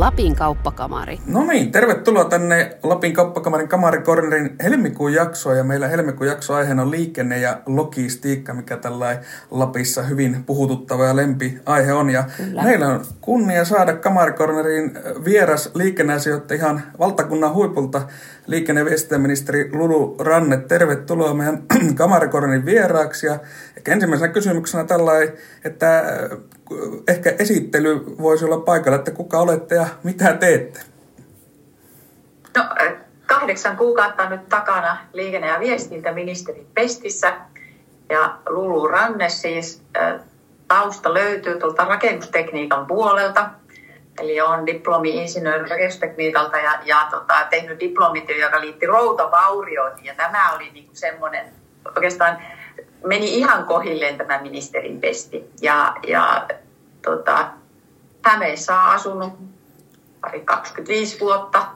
Lapin 0.01 0.37
kauppakamari. 0.37 1.19
No 1.27 1.45
niin, 1.45 1.73
tervetuloa 1.73 2.25
tänne 2.25 2.77
Lapin 2.83 3.13
kauppakamarin 3.13 3.69
kamarikornerin 3.69 4.57
helmikuun 4.63 5.13
jaksoon. 5.13 5.57
Ja 5.57 5.65
meillä 5.65 5.89
helmikuun 5.89 6.31
jakso 6.31 6.55
aiheena 6.55 6.83
on 6.83 6.91
liikenne 6.91 7.39
ja 7.39 7.61
logistiikka, 7.67 8.55
mikä 8.55 8.77
tällä 8.77 9.19
Lapissa 9.51 10.03
hyvin 10.03 10.45
puhututtava 10.45 11.05
ja 11.05 11.17
lempi 11.17 11.59
aihe 11.67 11.93
on. 11.93 12.11
Ja 12.11 12.25
Kyllä. 12.37 12.63
meillä 12.63 12.87
on 12.87 13.05
kunnia 13.21 13.65
saada 13.65 13.97
kamarikornerin 13.97 14.99
vieras 15.25 15.71
liikenneasioita 15.75 16.55
ihan 16.55 16.83
valtakunnan 16.99 17.55
huipulta 17.55 18.03
liikenne- 18.47 18.81
ja 18.81 19.69
Lulu 19.73 20.17
Ranne. 20.19 20.57
Tervetuloa 20.57 21.35
meidän 21.35 21.63
kamarikornerin 21.95 22.65
vieraaksi. 22.65 23.27
Ja 23.27 23.39
ensimmäisenä 23.89 24.33
kysymyksenä 24.33 24.85
tällä 24.85 25.13
että 25.65 26.05
ehkä 27.09 27.35
esittely 27.39 28.05
voisi 28.23 28.45
olla 28.45 28.59
paikalla, 28.59 28.99
että 28.99 29.11
kuka 29.11 29.39
olette 29.39 29.75
ja 29.75 29.87
mitä 30.03 30.33
teette? 30.33 30.81
No, 32.57 32.65
kahdeksan 33.27 33.77
kuukautta 33.77 34.29
nyt 34.29 34.49
takana 34.49 34.99
liikenne- 35.13 35.49
ja 35.49 35.61
viestintäministeri 35.61 36.67
Pestissä 36.75 37.33
ja 38.09 38.39
Lulu 38.49 38.89
Ranne 38.89 39.29
siis 39.29 39.83
tausta 40.69 41.15
löytyy 41.15 41.59
tuolta 41.59 41.85
rakennustekniikan 41.85 42.87
puolelta. 42.87 43.51
Eli 44.21 44.41
olen 44.41 44.67
diplomi-insinööri 44.67 45.69
rakennustekniikalta 45.69 46.57
ja, 46.57 46.79
ja 46.85 47.07
tota, 47.11 47.35
tehnyt 47.51 47.81
diplomityö, 47.81 48.37
joka 48.37 48.61
liitti 48.61 48.87
routavaurioihin. 48.87 50.05
Ja 50.05 50.15
tämä 50.15 50.53
oli 50.53 50.71
niin 50.71 50.91
semmoinen, 50.93 51.45
oikeastaan 51.97 52.39
meni 53.07 53.39
ihan 53.39 53.65
kohilleen 53.65 54.19
tämä 54.19 54.43
ministerin 54.43 55.01
pesti. 55.01 55.51
Ja, 55.63 55.95
ja 56.07 56.47
tota, 57.03 57.51
Hämeissä 58.23 58.75
on 58.75 58.91
asunut 58.91 59.33
pari 60.21 60.41
25 60.41 61.21
vuotta. 61.21 61.67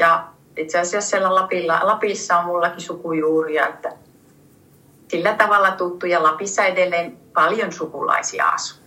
Ja 0.00 0.28
itse 0.56 0.78
asiassa 0.78 1.10
siellä 1.10 1.34
Lapilla, 1.34 1.80
Lapissa 1.82 2.38
on 2.38 2.44
mullakin 2.44 2.80
sukujuuria, 2.80 3.68
että 3.68 3.92
sillä 5.08 5.34
tavalla 5.34 5.70
tuttu 5.70 6.06
ja 6.06 6.22
Lapissa 6.22 6.64
edelleen 6.64 7.16
paljon 7.34 7.72
sukulaisia 7.72 8.48
asuu. 8.48 8.78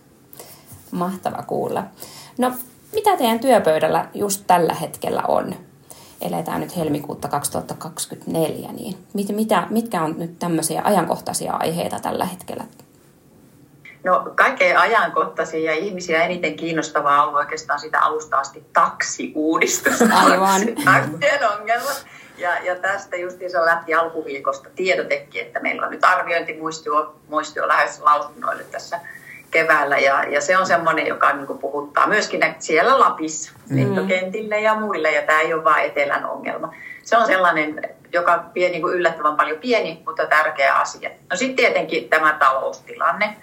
Mahtava 0.90 1.42
kuulla. 1.42 1.84
No, 2.38 2.52
mitä 2.92 3.16
teidän 3.16 3.40
työpöydällä 3.40 4.08
just 4.14 4.44
tällä 4.46 4.74
hetkellä 4.74 5.22
on? 5.28 5.54
Eletään 6.20 6.60
nyt 6.60 6.76
helmikuuta 6.76 7.28
2024, 7.28 8.72
niin 8.72 8.98
mit, 9.14 9.28
mitä, 9.28 9.66
mitkä 9.70 10.02
on 10.02 10.14
nyt 10.18 10.38
tämmöisiä 10.38 10.82
ajankohtaisia 10.84 11.52
aiheita 11.52 12.00
tällä 12.00 12.24
hetkellä? 12.24 12.64
No 14.04 14.32
kaikkein 14.34 14.78
ajankohtaisin 14.78 15.64
ja 15.64 15.72
ihmisiä 15.72 16.24
eniten 16.24 16.56
kiinnostavaa 16.56 17.26
on 17.26 17.34
oikeastaan 17.34 17.80
sitä 17.80 18.00
alusta 18.00 18.38
asti 18.38 18.64
taksiuudistus. 18.72 20.02
Aivan. 20.02 20.60
Taksien 20.84 21.50
ongelmat. 21.58 22.06
Ja, 22.38 22.58
ja 22.58 22.76
tästä 22.76 23.16
justiinsa 23.16 23.64
lähti 23.64 23.94
alkuviikosta 23.94 24.68
tiedotekin, 24.76 25.42
että 25.42 25.60
meillä 25.60 25.86
on 25.86 25.90
nyt 25.90 26.04
arviointimuistio 26.04 27.14
muistio 27.28 27.68
lähes 27.68 28.00
lausunnoille 28.00 28.64
tässä 28.64 29.00
keväällä. 29.50 29.98
Ja, 29.98 30.24
ja 30.24 30.40
se 30.40 30.58
on 30.58 30.66
semmoinen, 30.66 31.06
joka 31.06 31.32
niin 31.32 31.46
kuin 31.46 31.58
puhuttaa 31.58 32.06
myöskin 32.06 32.40
siellä 32.58 33.00
Lapissa, 33.00 33.52
mm. 33.70 33.76
lentokentille 33.76 34.60
ja 34.60 34.74
muille. 34.74 35.12
Ja 35.12 35.22
tämä 35.22 35.40
ei 35.40 35.54
ole 35.54 35.64
vain 35.64 35.86
etelän 35.86 36.26
ongelma. 36.26 36.74
Se 37.02 37.16
on 37.16 37.26
sellainen, 37.26 37.82
joka 38.12 38.44
vie 38.54 38.68
niin 38.68 38.82
kuin 38.82 38.94
yllättävän 38.94 39.36
paljon 39.36 39.58
pieni, 39.58 40.02
mutta 40.06 40.26
tärkeä 40.26 40.74
asia. 40.74 41.10
No 41.30 41.36
sitten 41.36 41.56
tietenkin 41.56 42.08
tämä 42.08 42.36
taloustilanne 42.38 43.36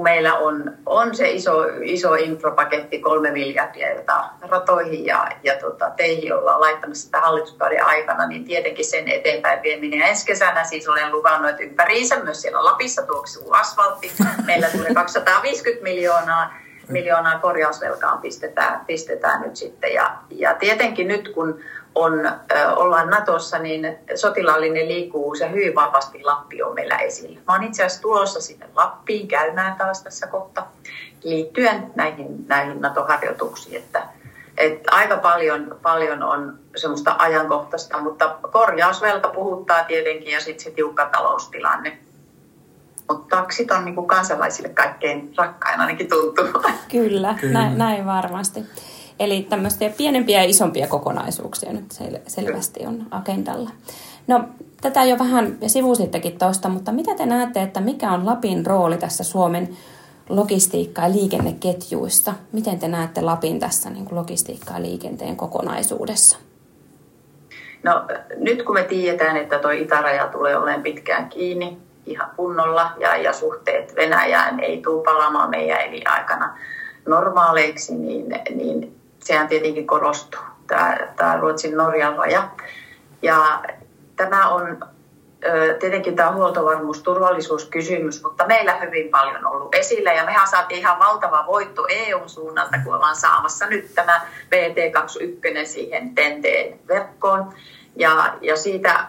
meillä 0.00 0.34
on, 0.34 0.72
on 0.86 1.14
se 1.14 1.30
iso, 1.30 1.64
iso 1.82 2.14
infrapaketti, 2.14 2.98
kolme 2.98 3.30
miljardia, 3.30 3.94
jota 3.94 4.24
ratoihin 4.40 5.06
ja, 5.06 5.28
ja 5.42 5.54
tota, 5.58 5.90
teihin 5.90 6.34
ollaan 6.34 6.60
laittamassa 6.60 7.04
sitä 7.04 7.20
hallituskauden 7.20 7.84
aikana, 7.84 8.26
niin 8.26 8.44
tietenkin 8.44 8.84
sen 8.84 9.08
eteenpäin 9.08 9.62
vieminen. 9.62 9.98
Ja 9.98 10.06
ensi 10.06 10.26
kesänä 10.26 10.64
siis 10.64 10.88
olen 10.88 11.12
luvannut, 11.12 11.50
että 11.50 11.62
ympäriinsä 11.62 12.20
myös 12.20 12.42
siellä 12.42 12.64
Lapissa 12.64 13.02
tuoksuu 13.02 13.52
asfaltti. 13.52 14.12
Meillä 14.46 14.68
tulee 14.68 14.94
250 14.94 15.82
miljoonaa, 15.82 16.54
miljoonaa 16.88 17.38
korjausvelkaan 17.38 18.18
pistetään, 18.18 18.84
pistetään 18.86 19.42
nyt 19.42 19.56
sitten. 19.56 19.92
Ja, 19.92 20.16
ja 20.30 20.54
tietenkin 20.54 21.08
nyt 21.08 21.28
kun 21.28 21.60
on, 21.94 22.12
ollaan 22.76 23.10
Natossa, 23.10 23.58
niin 23.58 23.98
sotilaallinen 24.14 24.88
liikkuvuus 24.88 25.40
ja 25.40 25.48
hyvin 25.48 25.74
vahvasti 25.74 26.24
Lappi 26.24 26.62
on 26.62 26.74
meillä 26.74 26.96
esillä. 26.96 27.40
Mä 27.48 27.54
oon 27.54 27.62
itse 27.62 27.84
asiassa 27.84 28.02
tulossa 28.02 28.40
sinne 28.40 28.66
Lappiin 28.74 29.28
käymään 29.28 29.76
taas 29.76 30.02
tässä 30.02 30.26
kohta 30.26 30.66
liittyen 31.24 31.92
näihin, 31.94 32.48
näihin 32.48 32.80
NATO-harjoituksiin, 32.80 33.76
että, 33.76 34.02
että 34.56 34.90
aika 34.92 35.16
paljon, 35.16 35.78
paljon 35.82 36.22
on 36.22 36.58
semmoista 36.76 37.16
ajankohtaista, 37.18 38.00
mutta 38.00 38.36
korjausvelka 38.52 39.28
puhuttaa 39.28 39.84
tietenkin 39.84 40.32
ja 40.32 40.40
sitten 40.40 40.64
se 40.64 40.70
tiukka 40.70 41.08
taloustilanne. 41.12 41.98
Mutta 43.08 43.36
taksit 43.36 43.70
on 43.70 43.84
niin 43.84 43.94
kuin 43.94 44.06
kansalaisille 44.06 44.68
kaikkein 44.68 45.32
rakkain 45.36 45.80
ainakin 45.80 46.08
tuntuu. 46.08 46.62
Kyllä, 46.90 47.34
Kyllä. 47.40 47.52
Näin, 47.52 47.78
näin 47.78 48.06
varmasti. 48.06 48.64
Eli 49.22 49.46
tämmöisiä 49.50 49.90
pienempiä 49.96 50.42
ja 50.42 50.48
isompia 50.48 50.86
kokonaisuuksia 50.86 51.72
nyt 51.72 51.92
sel- 51.92 52.20
selvästi 52.26 52.86
on 52.86 53.06
agendalla. 53.10 53.70
No, 54.26 54.44
tätä 54.80 55.04
jo 55.04 55.18
vähän 55.18 55.58
sivusittekin 55.66 56.38
tuosta, 56.38 56.68
mutta 56.68 56.92
mitä 56.92 57.14
te 57.14 57.26
näette, 57.26 57.62
että 57.62 57.80
mikä 57.80 58.10
on 58.10 58.26
Lapin 58.26 58.66
rooli 58.66 58.96
tässä 58.96 59.24
Suomen 59.24 59.76
logistiikka- 60.28 61.02
ja 61.02 61.12
liikenneketjuissa? 61.12 62.34
Miten 62.52 62.78
te 62.78 62.88
näette 62.88 63.20
Lapin 63.20 63.60
tässä 63.60 63.90
niin 63.90 64.04
kuin 64.04 64.18
logistiikka- 64.18 64.74
ja 64.74 64.82
liikenteen 64.82 65.36
kokonaisuudessa? 65.36 66.38
No 67.82 68.04
nyt 68.36 68.62
kun 68.62 68.74
me 68.74 68.82
tiedetään, 68.82 69.36
että 69.36 69.58
tuo 69.58 69.70
itäraja 69.70 70.26
tulee 70.26 70.56
olemaan 70.56 70.82
pitkään 70.82 71.28
kiinni 71.28 71.78
ihan 72.06 72.30
kunnolla 72.36 72.90
ja, 72.98 73.16
ja 73.16 73.32
suhteet 73.32 73.96
Venäjään 73.96 74.60
ei 74.60 74.82
tule 74.82 75.04
palaamaan 75.04 75.50
meidän 75.50 75.80
elinaikana 75.80 76.58
normaaleiksi, 77.06 77.94
niin, 77.94 78.26
niin 78.54 79.01
sehän 79.22 79.48
tietenkin 79.48 79.86
korostuu, 79.86 80.40
tämä, 80.66 80.96
tämä 81.16 81.36
Ruotsin-Norjan 81.36 82.16
raja. 82.16 82.48
Ja 83.22 83.62
tämä 84.16 84.48
on 84.48 84.84
tietenkin 85.80 86.16
tämä 86.16 86.32
huoltovarmuus, 86.32 87.02
turvallisuuskysymys, 87.02 88.22
mutta 88.22 88.46
meillä 88.46 88.76
hyvin 88.76 89.08
paljon 89.08 89.46
ollut 89.46 89.74
esillä 89.74 90.12
ja 90.12 90.24
mehän 90.24 90.48
saatiin 90.48 90.78
ihan 90.78 90.98
valtava 90.98 91.44
voitto 91.46 91.86
EUn 91.88 92.28
suunnalta, 92.28 92.78
kun 92.84 92.94
ollaan 92.94 93.16
saamassa 93.16 93.66
nyt 93.66 93.94
tämä 93.94 94.20
BT21 94.44 95.66
siihen 95.66 96.14
TNT-verkkoon. 96.14 97.52
Ja, 97.96 98.34
ja 98.40 98.56
siitä 98.56 99.08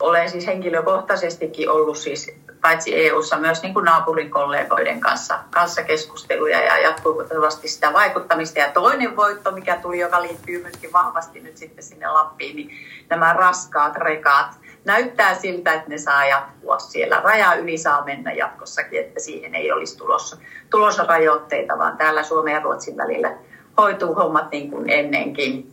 olen 0.00 0.30
siis 0.30 0.46
henkilökohtaisestikin 0.46 1.70
ollut 1.70 1.98
siis 1.98 2.36
paitsi 2.66 3.06
EU-ssa 3.06 3.36
myös 3.36 3.62
niin 3.62 3.74
naapurin 3.74 4.30
kollegoiden 4.30 5.00
kanssa, 5.00 5.38
kanssa 5.50 5.82
keskusteluja 5.82 6.64
ja 6.64 6.78
jatkuvasti 6.78 7.68
sitä 7.68 7.92
vaikuttamista. 7.92 8.58
Ja 8.58 8.70
toinen 8.70 9.16
voitto, 9.16 9.52
mikä 9.52 9.76
tuli, 9.76 9.98
joka 9.98 10.22
liittyy 10.22 10.62
myöskin 10.62 10.92
vahvasti 10.92 11.40
nyt 11.40 11.56
sitten 11.56 11.84
sinne 11.84 12.08
Lappiin, 12.08 12.56
niin 12.56 12.70
nämä 13.10 13.32
raskaat 13.32 13.96
rekaat 13.96 14.50
näyttää 14.84 15.34
siltä, 15.34 15.72
että 15.72 15.88
ne 15.88 15.98
saa 15.98 16.26
jatkua 16.26 16.78
siellä. 16.78 17.20
Raja 17.24 17.54
yli 17.54 17.78
saa 17.78 18.04
mennä 18.04 18.32
jatkossakin, 18.32 19.00
että 19.00 19.20
siihen 19.20 19.54
ei 19.54 19.72
olisi 19.72 19.98
tulossa, 19.98 20.36
tulossa 20.70 21.04
rajoitteita, 21.04 21.78
vaan 21.78 21.96
täällä 21.96 22.22
Suomen 22.22 22.54
ja 22.54 22.60
Ruotsin 22.60 22.96
välillä 22.96 23.32
hoituu 23.78 24.14
hommat 24.14 24.50
niin 24.50 24.70
kuin 24.70 24.90
ennenkin. 24.90 25.72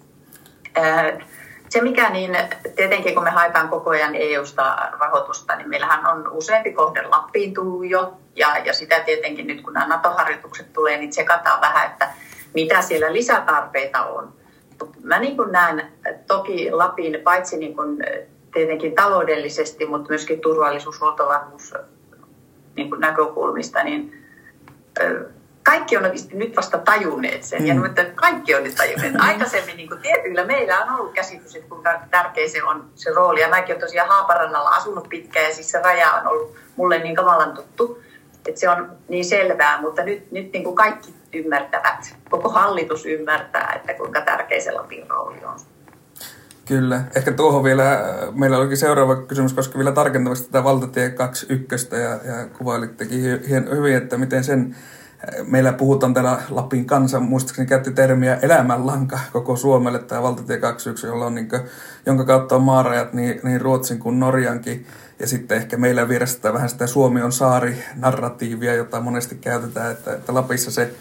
Se 1.74 1.82
mikä 1.82 2.10
niin, 2.10 2.38
tietenkin 2.76 3.14
kun 3.14 3.24
me 3.24 3.30
haetaan 3.30 3.70
koko 3.70 3.90
ajan 3.90 4.16
EU-sta 4.16 4.92
rahoitusta, 5.00 5.56
niin 5.56 5.70
meillähän 5.70 6.06
on 6.08 6.32
useampi 6.32 6.74
kohde 6.74 7.02
Lappiin 7.02 7.54
tullut 7.54 7.86
jo. 7.90 8.14
Ja, 8.36 8.58
ja 8.58 8.74
sitä 8.74 9.00
tietenkin 9.00 9.48
nyt 9.48 9.62
kun 9.62 9.74
nämä 9.74 9.88
NATO-harjoitukset 9.88 10.74
tulee, 10.74 10.98
niin 10.98 11.10
tsekataan 11.10 11.62
vähän, 11.62 11.92
että 11.92 12.10
mitä 12.54 12.82
siellä 12.82 13.14
lisätarpeita 13.14 14.06
on. 14.06 14.34
Mä 15.04 15.20
niin 15.20 15.38
kuin 15.38 15.52
näen 15.52 15.92
toki 16.28 16.72
Lapin 16.72 17.22
paitsi 17.24 17.58
niin 17.58 17.76
kuin 17.76 17.98
tietenkin 18.54 18.96
taloudellisesti, 18.96 19.86
mutta 19.86 20.10
myöskin 20.10 20.42
turvallisuus, 20.42 21.02
huoltovarmuus 21.02 21.74
niin 22.76 22.90
kuin 22.90 23.02
näkökulmista, 23.02 23.84
niin 23.84 24.26
kaikki 25.64 25.98
on 25.98 26.04
oikeasti 26.04 26.38
nyt 26.38 26.56
vasta 26.58 26.78
tajunneet 26.78 27.44
sen. 27.44 27.62
Mm. 27.62 27.68
Ja 27.68 27.74
nyt 27.74 28.16
kaikki 28.16 28.56
on 28.56 28.64
nyt 28.64 28.76
tajunneet. 28.76 29.16
Aikaisemmin 29.30 29.78
niin 29.78 29.90
kuin 29.90 30.02
tietyillä 30.02 30.46
meillä 30.46 30.80
on 30.80 31.00
ollut 31.00 31.14
käsitys, 31.14 31.56
että 31.56 31.70
kuinka 31.70 32.00
tärkeä 32.12 32.50
se 32.50 32.64
on 32.64 32.86
se 32.96 33.14
rooli. 33.14 33.42
Ja 33.42 33.50
mäkin 33.50 33.76
olen 33.76 33.82
tosiaan 33.82 34.10
Haaparannalla 34.10 34.70
asunut 34.70 35.10
pitkään 35.10 35.46
ja 35.46 35.56
siis 35.56 35.72
se 35.72 35.82
raja 35.82 36.12
on 36.12 36.28
ollut 36.28 36.56
mulle 36.76 37.00
niin 37.00 37.16
kamalan 37.16 37.54
tuttu. 37.54 38.04
Että 38.48 38.60
se 38.60 38.70
on 38.70 38.92
niin 39.08 39.26
selvää, 39.26 39.82
mutta 39.82 40.04
nyt, 40.04 40.32
nyt 40.32 40.54
niin 40.54 40.64
kuin 40.64 40.76
kaikki 40.76 41.14
ymmärtävät, 41.34 42.16
koko 42.30 42.50
hallitus 42.50 43.06
ymmärtää, 43.06 43.74
että 43.76 43.94
kuinka 43.94 44.22
tärkeä 44.22 44.60
se 44.60 44.72
Lapin 44.72 45.10
rooli 45.10 45.46
on. 45.46 45.60
Kyllä. 46.66 47.02
Ehkä 47.16 47.32
tuohon 47.32 47.64
vielä, 47.64 48.04
meillä 48.32 48.58
olikin 48.58 48.78
seuraava 48.78 49.16
kysymys 49.16 49.54
koska 49.54 49.78
vielä 49.78 49.92
tarkentamista 49.92 50.46
tätä 50.46 50.64
valtatie 50.64 51.10
21 51.10 51.88
ja, 51.92 52.00
ja 52.00 52.48
kuvailittekin 52.58 53.22
hyvin, 53.50 53.96
että 53.96 54.18
miten 54.18 54.44
sen 54.44 54.76
Meillä 55.48 55.74
puhutaan 55.74 56.14
täällä 56.14 56.42
Lapin 56.50 56.86
kansa, 56.86 57.20
muistaakseni 57.20 57.68
käytti 57.68 57.92
termiä 57.92 58.40
elämänlanka 58.42 59.20
koko 59.34 59.56
Suomelle, 59.56 60.00
tämä 60.00 60.24
valtatie 60.24 60.58
21, 60.58 61.08
jolla 61.08 61.26
on 61.26 61.36
niin 61.36 61.50
kuin, 61.50 61.62
jonka 62.06 62.26
kautta 62.26 62.56
on 62.56 62.62
maarajat 62.62 63.14
niin, 63.14 63.40
niin 63.44 63.62
Ruotsin 63.62 64.00
kuin 64.00 64.20
Norjankin. 64.20 64.86
Ja 65.20 65.28
sitten 65.28 65.58
ehkä 65.58 65.78
meillä 65.78 66.10
vieressä 66.10 66.54
vähän 66.54 66.70
sitä 66.70 66.88
Suomi 66.88 67.22
on 67.22 67.32
saari-narratiivia, 67.32 68.76
jota 68.76 69.02
monesti 69.02 69.36
käytetään, 69.36 69.92
että, 69.92 70.14
että 70.14 70.34
Lapissa 70.34 70.72
se 70.72 70.94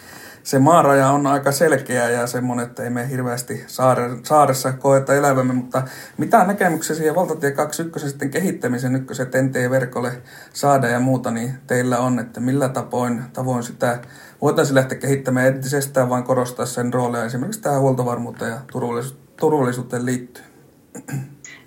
se 0.43 0.59
maaraja 0.59 1.11
on 1.11 1.27
aika 1.27 1.53
selkeä 1.53 2.11
ja 2.11 2.27
semmoinen, 2.27 2.67
että 2.67 2.83
ei 2.83 2.91
me 2.91 3.11
hirveästi 3.11 3.65
saare, 3.67 4.11
saaressa 4.23 4.73
koeta 4.73 5.15
elävämme, 5.15 5.53
mutta 5.53 5.83
mitä 6.19 6.45
näkemyksiä 6.45 6.97
siihen 6.97 7.15
valtatie 7.15 7.51
21 7.51 8.09
sitten 8.09 8.31
kehittämisen 8.31 9.07
se 9.13 9.27
TNT-verkolle 9.27 10.13
saada 10.53 10.89
ja 10.89 11.01
muuta, 11.01 11.31
niin 11.31 11.55
teillä 11.67 11.99
on, 11.99 12.19
että 12.19 12.41
millä 12.41 12.69
tapoin, 12.69 13.23
tavoin 13.33 13.63
sitä 13.63 13.99
voitaisiin 14.43 14.75
lähteä 14.75 14.99
kehittämään 14.99 15.47
entisestään, 15.47 16.09
vaan 16.09 16.25
korostaa 16.25 16.67
sen 16.67 16.93
roolia 16.93 17.25
esimerkiksi 17.25 17.61
tähän 17.61 17.81
huoltovarmuuteen 17.81 18.51
ja 18.51 18.61
turvallisuuteen 19.37 20.07
liittyen? 20.07 20.47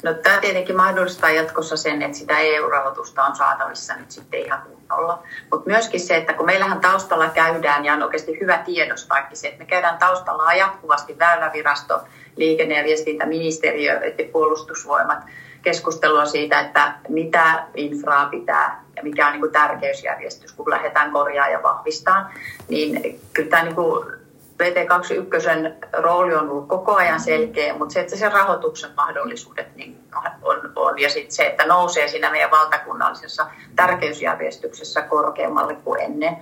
No, 0.04 0.14
tämä 0.14 0.38
tietenkin 0.38 0.76
mahdollistaa 0.76 1.30
jatkossa 1.30 1.78
sen, 1.78 2.02
että 2.02 2.18
sitä 2.18 2.40
EU-rahoitusta 2.40 3.24
on 3.24 3.36
saatavissa 3.36 3.96
nyt 3.96 4.12
sitten 4.12 4.40
ihan 4.40 4.62
kunnolla. 4.62 5.24
Mutta 5.52 5.70
myöskin 5.70 6.00
se, 6.00 6.18
että 6.18 6.34
kun 6.34 6.46
meillähän 6.46 6.80
taustalla 6.80 7.30
käydään, 7.30 7.86
ja 7.86 7.94
on 7.94 8.04
oikeasti 8.04 8.40
hyvä 8.42 8.58
tiedostaakin 8.58 9.38
se, 9.38 9.48
että 9.48 9.60
me 9.60 9.66
käydään 9.66 9.98
taustalla 9.98 10.54
jatkuvasti 10.54 11.20
Väylävirasto, 11.20 12.02
liikenne- 12.36 12.78
ja 12.78 12.84
viestintäministeriö 12.84 13.94
ja 13.94 14.26
puolustusvoimat 14.32 15.20
keskustelua 15.62 16.26
siitä, 16.26 16.60
että 16.60 16.94
mitä 17.10 17.64
infraa 17.76 18.30
pitää 18.30 18.84
ja 18.96 19.04
mikä 19.04 19.26
on 19.26 19.32
niin 19.32 19.42
kuin 19.42 19.52
tärkeysjärjestys, 19.52 20.54
kun 20.54 20.70
lähdetään 20.70 21.12
korjaa 21.12 21.50
ja 21.50 21.64
vahvistaa, 21.64 22.34
niin 22.68 23.20
kyllä 23.34 23.50
tämä 23.50 23.64
niin 23.64 23.76
kuin 23.76 24.25
VT21 24.64 25.88
rooli 25.94 26.36
on 26.36 26.50
ollut 26.50 26.68
koko 26.68 26.96
ajan 26.96 27.20
selkeä, 27.20 27.74
mutta 27.74 27.94
se, 27.94 28.00
että 28.00 28.16
se 28.16 28.30
rahoituksen 28.30 28.92
mahdollisuudet 28.98 29.76
niin 29.76 30.04
on, 30.42 30.72
on, 30.76 31.00
ja 31.00 31.10
sitten 31.10 31.36
se, 31.36 31.44
että 31.48 31.66
nousee 31.66 32.08
siinä 32.08 32.32
meidän 32.32 32.52
valtakunnallisessa 32.52 33.48
tärkeysjärjestyksessä 33.76 35.02
korkeammalle 35.02 35.76
kuin 35.76 36.02
ennen. 36.02 36.38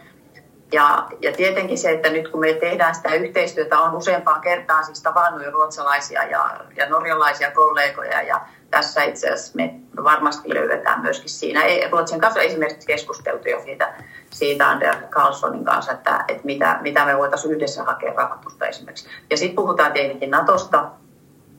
Ja, 0.71 1.07
ja 1.21 1.31
tietenkin 1.31 1.77
se, 1.77 1.91
että 1.91 2.09
nyt 2.09 2.27
kun 2.27 2.39
me 2.39 2.53
tehdään 2.53 2.95
sitä 2.95 3.13
yhteistyötä, 3.13 3.79
on 3.79 3.95
useampaan 3.95 4.41
kertaan 4.41 4.85
siis 4.85 5.01
tavannut 5.01 5.43
jo 5.43 5.51
ruotsalaisia 5.51 6.23
ja, 6.23 6.59
ja 6.75 6.89
norjalaisia 6.89 7.51
kollegoja 7.51 8.21
ja 8.21 8.41
tässä 8.73 9.03
itse 9.03 9.27
asiassa 9.27 9.51
me 9.55 9.73
varmasti 10.03 10.53
löydetään 10.53 11.01
myöskin 11.01 11.29
siinä. 11.29 11.61
Ruotsin 11.91 12.21
kanssa 12.21 12.41
esimerkiksi 12.41 12.87
keskusteltu 12.87 13.49
jo 13.49 13.61
siitä, 13.63 13.93
siitä 14.29 14.69
Ander 14.69 14.95
Carlsonin 15.09 15.65
kanssa, 15.65 15.91
että, 15.91 16.25
että 16.27 16.45
mitä, 16.45 16.79
mitä 16.81 17.05
me 17.05 17.17
voitaisiin 17.17 17.53
yhdessä 17.53 17.83
hakea 17.83 18.13
rahoitusta 18.13 18.65
esimerkiksi. 18.65 19.07
Ja 19.29 19.37
sitten 19.37 19.55
puhutaan 19.55 19.91
tietenkin 19.91 20.31
Natosta, 20.31 20.91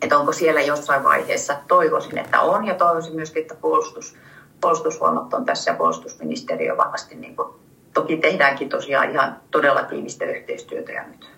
että 0.03 0.18
onko 0.18 0.33
siellä 0.33 0.61
jossain 0.61 1.05
vaiheessa, 1.05 1.57
toivoisin, 1.68 2.18
että 2.18 2.40
on, 2.40 2.66
ja 2.66 2.74
toivoisin 2.74 3.14
myöskin, 3.14 3.42
että 3.42 3.55
puolustus, 3.55 4.16
puolustusvoimat 4.61 5.35
on 5.35 5.44
tässä 5.44 5.70
ja 5.70 5.77
puolustusministeriö 5.77 6.77
vahvasti, 6.77 7.14
niin 7.14 7.37
kuin, 7.37 7.48
toki 7.92 8.16
tehdäänkin 8.16 8.68
tosiaan 8.68 9.11
ihan 9.11 9.37
todella 9.50 9.83
tiivistä 9.83 10.24
yhteistyötä 10.24 10.92
ja 10.92 11.03
nyt 11.09 11.31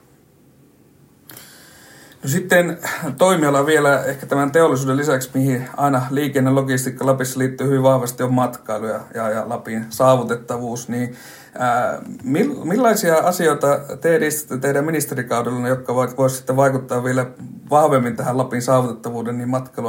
No 2.22 2.28
sitten 2.28 2.78
toimiala 3.18 3.66
vielä 3.66 4.04
ehkä 4.04 4.26
tämän 4.26 4.52
teollisuuden 4.52 4.96
lisäksi, 4.96 5.30
mihin 5.34 5.68
aina 5.76 6.02
liikenne, 6.10 6.50
logistiikka 6.50 7.06
Lapissa 7.06 7.38
liittyy 7.38 7.66
hyvin 7.66 7.82
vahvasti, 7.82 8.22
on 8.22 8.34
matkailu 8.34 8.86
ja, 8.86 9.00
ja, 9.14 9.30
ja 9.30 9.48
Lapin 9.48 9.86
saavutettavuus. 9.88 10.88
Niin, 10.88 11.16
ää, 11.58 11.98
millaisia 12.64 13.16
asioita 13.16 13.80
te 14.00 14.16
edistätte 14.16 14.58
teidän 14.58 14.84
ministerikaudella, 14.84 15.68
jotka 15.68 15.94
voisivat 15.94 16.30
sitten 16.30 16.56
vaikuttaa 16.56 17.04
vielä 17.04 17.26
vahvemmin 17.70 18.16
tähän 18.16 18.38
Lapin 18.38 18.62
saavutettavuuden 18.62 19.38
niin 19.38 19.48
matkailu 19.48 19.88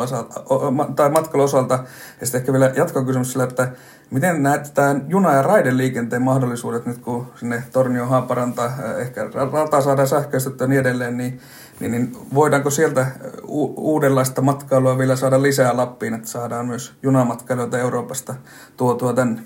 tai 0.95 1.09
matkailuosalta? 1.09 1.83
Ja 2.19 2.25
sitten 2.25 2.39
ehkä 2.39 2.51
vielä 2.51 2.71
jatkokysymys 2.75 3.31
sillä, 3.31 3.43
että 3.43 3.67
miten 4.11 4.43
näette 4.43 4.69
tämän 4.73 5.05
juna- 5.07 5.33
ja 5.33 5.41
raideliikenteen 5.41 6.21
mahdollisuudet 6.21 6.85
nyt, 6.85 6.97
kun 6.97 7.27
sinne 7.35 7.63
Tornio, 7.71 8.05
Haaparanta, 8.05 8.71
ehkä 8.97 9.29
rata 9.51 9.81
saadaan 9.81 10.07
sähköistettyä 10.07 10.65
ja 10.65 10.69
niin 10.69 10.81
edelleen, 10.81 11.17
niin 11.17 11.39
niin, 11.79 11.91
niin 11.91 12.17
voidaanko 12.33 12.69
sieltä 12.69 13.07
u- 13.43 13.93
uudenlaista 13.93 14.41
matkailua 14.41 14.97
vielä 14.97 15.15
saada 15.15 15.41
lisää 15.41 15.77
Lappiin, 15.77 16.13
että 16.13 16.27
saadaan 16.27 16.65
myös 16.65 16.93
junamatkailijoita 17.03 17.77
Euroopasta 17.79 18.35
tuotua 18.77 19.13
tänne? 19.13 19.41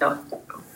No, 0.00 0.16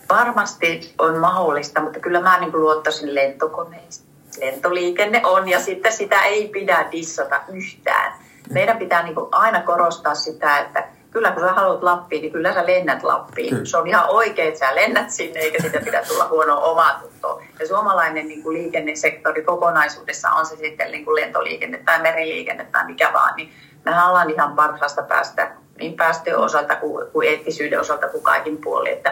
varmasti 0.09 0.95
on 0.99 1.19
mahdollista, 1.19 1.81
mutta 1.81 2.01
kyllä 2.01 2.21
mä 2.21 2.41
niin 2.41 2.61
luottaisin 2.61 3.15
lentokoneista. 3.15 4.05
Lentoliikenne 4.41 5.23
on 5.25 5.49
ja 5.49 5.61
sitten 5.61 5.93
sitä 5.93 6.23
ei 6.23 6.49
pidä 6.49 6.89
dissata 6.93 7.41
yhtään. 7.53 8.13
Meidän 8.51 8.79
pitää 8.79 9.03
niin 9.03 9.17
aina 9.33 9.63
korostaa 9.63 10.15
sitä, 10.15 10.59
että 10.59 10.89
kyllä 11.15 11.31
kun 11.31 11.43
sä 11.43 11.53
haluat 11.53 11.83
Lappiin, 11.83 12.23
niin 12.23 12.33
kyllä 12.33 12.55
sä 12.55 12.67
lennät 12.67 13.03
Lappiin. 13.03 13.51
Kyllä. 13.51 13.65
Se 13.65 13.77
on 13.77 13.87
ihan 13.87 14.05
oikein, 14.09 14.49
että 14.49 14.61
sä 14.61 14.75
lennät 14.75 15.11
sinne, 15.11 15.41
eikä 15.41 15.63
sitä 15.63 15.81
pidä 15.85 16.03
tulla 16.03 16.29
huonoa 16.29 16.61
omaa 16.61 17.01
tuntoa. 17.01 17.43
Ja 17.61 17.69
suomalainen 17.69 18.29
niin 18.29 18.43
kuin 18.43 18.59
liikennesektori 18.59 19.43
kokonaisuudessa, 19.43 20.31
on 20.31 20.47
se 20.47 20.57
sitten 20.57 20.91
niin 20.91 21.05
kuin 21.05 21.15
lentoliikenne 21.15 21.79
tai 21.85 22.03
meriliikenne 22.03 22.67
tai 22.73 22.87
mikä 22.87 23.13
vaan, 23.13 23.37
niin 23.37 23.53
me 23.85 24.05
ollaan 24.09 24.31
ihan 24.31 24.57
parhaasta 24.57 25.03
päästä 25.03 25.51
niin 25.79 25.95
päästöjen 25.95 26.39
osalta 26.39 26.77
kuin, 26.77 27.07
kuin 27.13 27.29
eettisyyden 27.29 27.81
osalta 27.81 28.09
kuin 28.09 28.25
kaikin 28.25 28.59
puoli. 28.59 28.93
Että, 28.93 29.11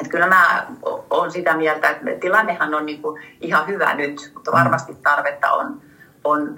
että 0.00 0.10
kyllä 0.10 0.26
mä 0.26 0.66
olen 1.10 1.30
sitä 1.30 1.56
mieltä, 1.56 1.90
että 1.90 2.04
tilannehan 2.20 2.74
on 2.74 2.86
niin 2.86 3.02
kuin 3.02 3.22
ihan 3.40 3.66
hyvä 3.66 3.94
nyt, 3.94 4.32
mutta 4.34 4.50
mm. 4.50 4.58
varmasti 4.58 4.94
tarvetta 5.02 5.52
on 5.52 5.82
on 6.24 6.56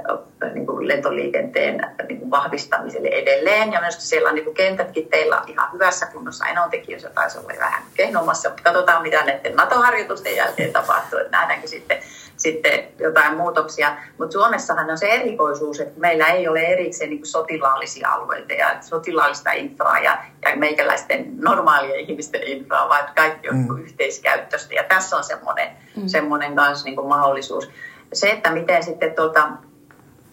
niin 0.55 0.67
kuin 0.67 0.89
lentoliikenteen 0.89 1.81
niin 2.09 2.19
kuin 2.19 2.31
vahvistamiselle 2.31 3.09
edelleen. 3.09 3.73
Ja 3.73 3.81
myös 3.81 4.11
siellä 4.11 4.29
on 4.29 4.35
niin 4.35 4.45
kuin 4.45 4.55
kentätkin 4.55 5.09
teillä 5.09 5.43
ihan 5.47 5.73
hyvässä 5.73 6.07
kunnossa. 6.07 6.47
Enontekijössä 6.47 7.11
taisi 7.11 7.39
olla 7.39 7.53
vähän 7.59 7.83
kehnomassa, 7.95 8.49
mutta 8.49 8.63
katsotaan 8.63 9.03
mitä 9.03 9.25
näiden 9.25 9.57
NATO-harjoitusten 9.57 10.37
jälkeen 10.37 10.73
tapahtuu, 10.73 11.19
että 11.19 11.39
nähdäänkö 11.39 11.69
sitten, 11.69 11.99
sitten 12.37 12.85
jotain 12.99 13.37
muutoksia. 13.37 13.97
Mutta 14.19 14.33
Suomessahan 14.33 14.91
on 14.91 14.99
se 14.99 15.07
erikoisuus, 15.07 15.81
että 15.81 16.01
meillä 16.01 16.27
ei 16.27 16.49
ole 16.49 16.61
erikseen 16.61 17.11
niin 17.11 17.21
kuin 17.21 17.29
sotilaallisia 17.29 18.13
alueita 18.13 18.53
ja 18.53 18.77
sotilaallista 18.81 19.53
infraa 19.53 19.99
ja, 19.99 20.19
ja 20.43 20.57
meikäläisten 20.57 21.37
normaalien 21.37 22.01
ihmisten 22.01 22.43
infraa, 22.43 22.89
vaan 22.89 23.09
kaikki 23.17 23.49
on 23.49 23.57
mm. 23.57 23.79
yhteiskäyttöistä. 23.83 24.75
Ja 24.75 24.83
tässä 24.83 25.17
on 25.17 25.25
semmoinen, 25.25 25.69
mm. 25.97 26.09
semmoinen 26.09 26.57
kanssa 26.57 26.85
niin 26.85 27.07
mahdollisuus 27.07 27.71
se, 28.15 28.31
että 28.31 28.51
miten 28.51 28.83
sitten 28.83 29.15
tuolta 29.15 29.49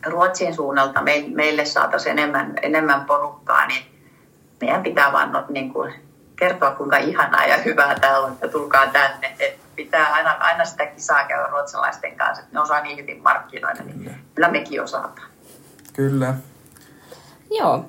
Ruotsin 0.05 0.55
suunnalta 0.55 1.01
meille 1.35 1.65
saataisiin 1.65 2.19
enemmän, 2.19 2.53
enemmän 2.61 3.05
porukkaa, 3.05 3.67
niin 3.67 3.83
meidän 4.61 4.83
pitää 4.83 5.11
vaan 5.11 5.31
no, 5.31 5.45
niin 5.49 5.73
kuin 5.73 5.93
kertoa, 6.35 6.71
kuinka 6.71 6.97
ihanaa 6.97 7.45
ja 7.45 7.57
hyvää 7.57 7.99
täällä 7.99 8.25
on, 8.27 8.31
että 8.31 8.47
tulkaa 8.47 8.87
tänne. 8.87 9.35
Et 9.39 9.59
pitää 9.75 10.13
aina, 10.13 10.31
aina 10.39 10.65
sitä 10.65 10.85
kisaa 10.85 11.23
käydä 11.23 11.47
ruotsalaisten 11.47 12.15
kanssa, 12.15 12.43
että 12.43 12.55
ne 12.55 12.61
osaa 12.61 12.81
niin 12.81 12.97
hyvin 12.97 13.23
markkinoida, 13.23 13.83
niin 13.83 14.15
kyllä 14.35 14.51
mekin 14.51 14.83
osataan. 14.83 15.27
Kyllä. 15.93 16.33
Joo. 17.51 17.85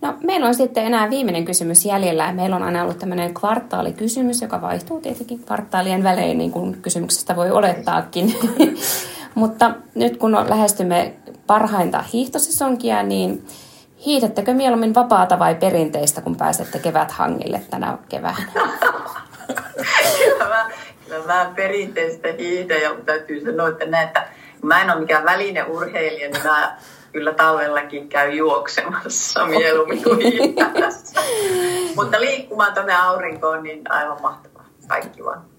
No, 0.00 0.14
meillä 0.24 0.46
on 0.46 0.54
sitten 0.54 0.86
enää 0.86 1.10
viimeinen 1.10 1.44
kysymys 1.44 1.84
jäljellä. 1.84 2.32
Meillä 2.32 2.56
on 2.56 2.62
aina 2.62 2.82
ollut 2.82 2.98
tämmöinen 2.98 3.34
kvartaalikysymys, 3.34 4.42
joka 4.42 4.60
vaihtuu 4.60 5.00
tietenkin 5.00 5.38
kvartaalien 5.38 6.04
välein, 6.04 6.38
niin 6.38 6.50
kuin 6.50 6.82
kysymyksestä 6.82 7.36
voi 7.36 7.50
olettaakin. 7.50 8.34
Mutta 9.34 9.70
nyt 9.94 10.16
kun 10.16 10.32
lähestymme 10.32 11.14
parhainta 11.46 12.04
hiihtosesonkia, 12.12 13.02
niin 13.02 13.46
hiihdettekö 14.06 14.54
mieluummin 14.54 14.94
vapaata 14.94 15.38
vai 15.38 15.54
perinteistä, 15.54 16.20
kun 16.20 16.36
pääsette 16.36 16.78
keväthangille 16.78 17.62
tänä 17.70 17.98
keväänä? 18.08 18.52
kyllä, 20.18 20.48
mä, 20.48 20.70
kyllä 21.06 21.26
mä 21.26 21.52
perinteistä 21.56 22.28
hiihdän 22.38 22.82
ja 22.82 22.94
täytyy 23.06 23.44
sanoa, 23.44 23.68
että, 23.68 23.86
näitä, 23.86 24.28
mä 24.62 24.82
en 24.82 24.90
ole 24.90 25.00
mikään 25.00 25.24
välineurheilija, 25.24 26.30
niin 26.30 26.42
mä 26.42 26.76
kyllä 27.12 27.32
talvellakin 27.32 28.08
käy 28.08 28.30
juoksemassa 28.30 29.46
mieluummin 29.46 30.02
kuin. 30.02 30.18
Mutta 31.96 32.20
liikkumaan 32.20 32.74
tuonne 32.74 32.94
aurinkoon, 32.94 33.62
niin 33.62 33.92
aivan 33.92 34.22
mahtavaa. 34.22 34.64
Kaikki 34.88 35.24
vaan. 35.24 35.53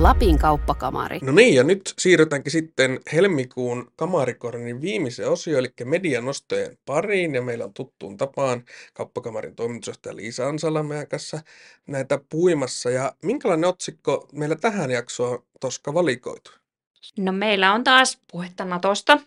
Lapin 0.00 0.38
kauppakamari. 0.38 1.18
No 1.22 1.32
niin, 1.32 1.54
ja 1.54 1.64
nyt 1.64 1.94
siirrytäänkin 1.98 2.52
sitten 2.52 3.00
helmikuun 3.12 3.92
kamarikornin 3.96 4.80
viimeiseen 4.80 5.28
osio, 5.28 5.58
eli 5.58 5.68
medianostojen 5.84 6.78
pariin, 6.86 7.34
ja 7.34 7.42
meillä 7.42 7.64
on 7.64 7.74
tuttuun 7.74 8.16
tapaan 8.16 8.64
kauppakamarin 8.94 9.54
toimitusjohtaja 9.54 10.16
Liisa 10.16 10.48
Ansala 10.48 10.82
meidän 10.82 11.08
kanssa 11.08 11.40
näitä 11.86 12.18
puimassa. 12.28 12.90
Ja 12.90 13.12
minkälainen 13.22 13.68
otsikko 13.68 14.28
meillä 14.32 14.56
tähän 14.56 14.90
jaksoon 14.90 15.44
Toska 15.60 15.94
valikoitu? 15.94 16.50
No 17.18 17.32
meillä 17.32 17.72
on 17.72 17.84
taas 17.84 18.18
puhetta 18.32 18.64
Natosta. 18.64 19.18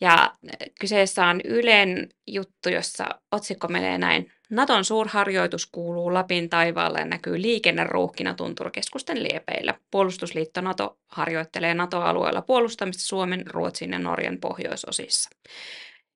Ja 0.00 0.34
kyseessä 0.80 1.26
on 1.26 1.40
Ylen 1.44 2.08
juttu, 2.26 2.68
jossa 2.68 3.04
otsikko 3.32 3.68
menee 3.68 3.98
näin. 3.98 4.32
Naton 4.50 4.84
suurharjoitus 4.84 5.66
kuuluu 5.66 6.14
Lapin 6.14 6.50
taivaalle 6.50 6.98
ja 6.98 7.04
näkyy 7.04 7.42
liikenneruuhkina 7.42 8.34
tunturkeskusten 8.34 9.22
liepeillä. 9.22 9.74
Puolustusliitto 9.90 10.60
Nato 10.60 10.98
harjoittelee 11.08 11.74
NATO-alueella 11.74 12.42
puolustamista 12.42 13.02
Suomen, 13.02 13.46
Ruotsin 13.46 13.92
ja 13.92 13.98
Norjan 13.98 14.38
pohjoisosissa. 14.40 15.30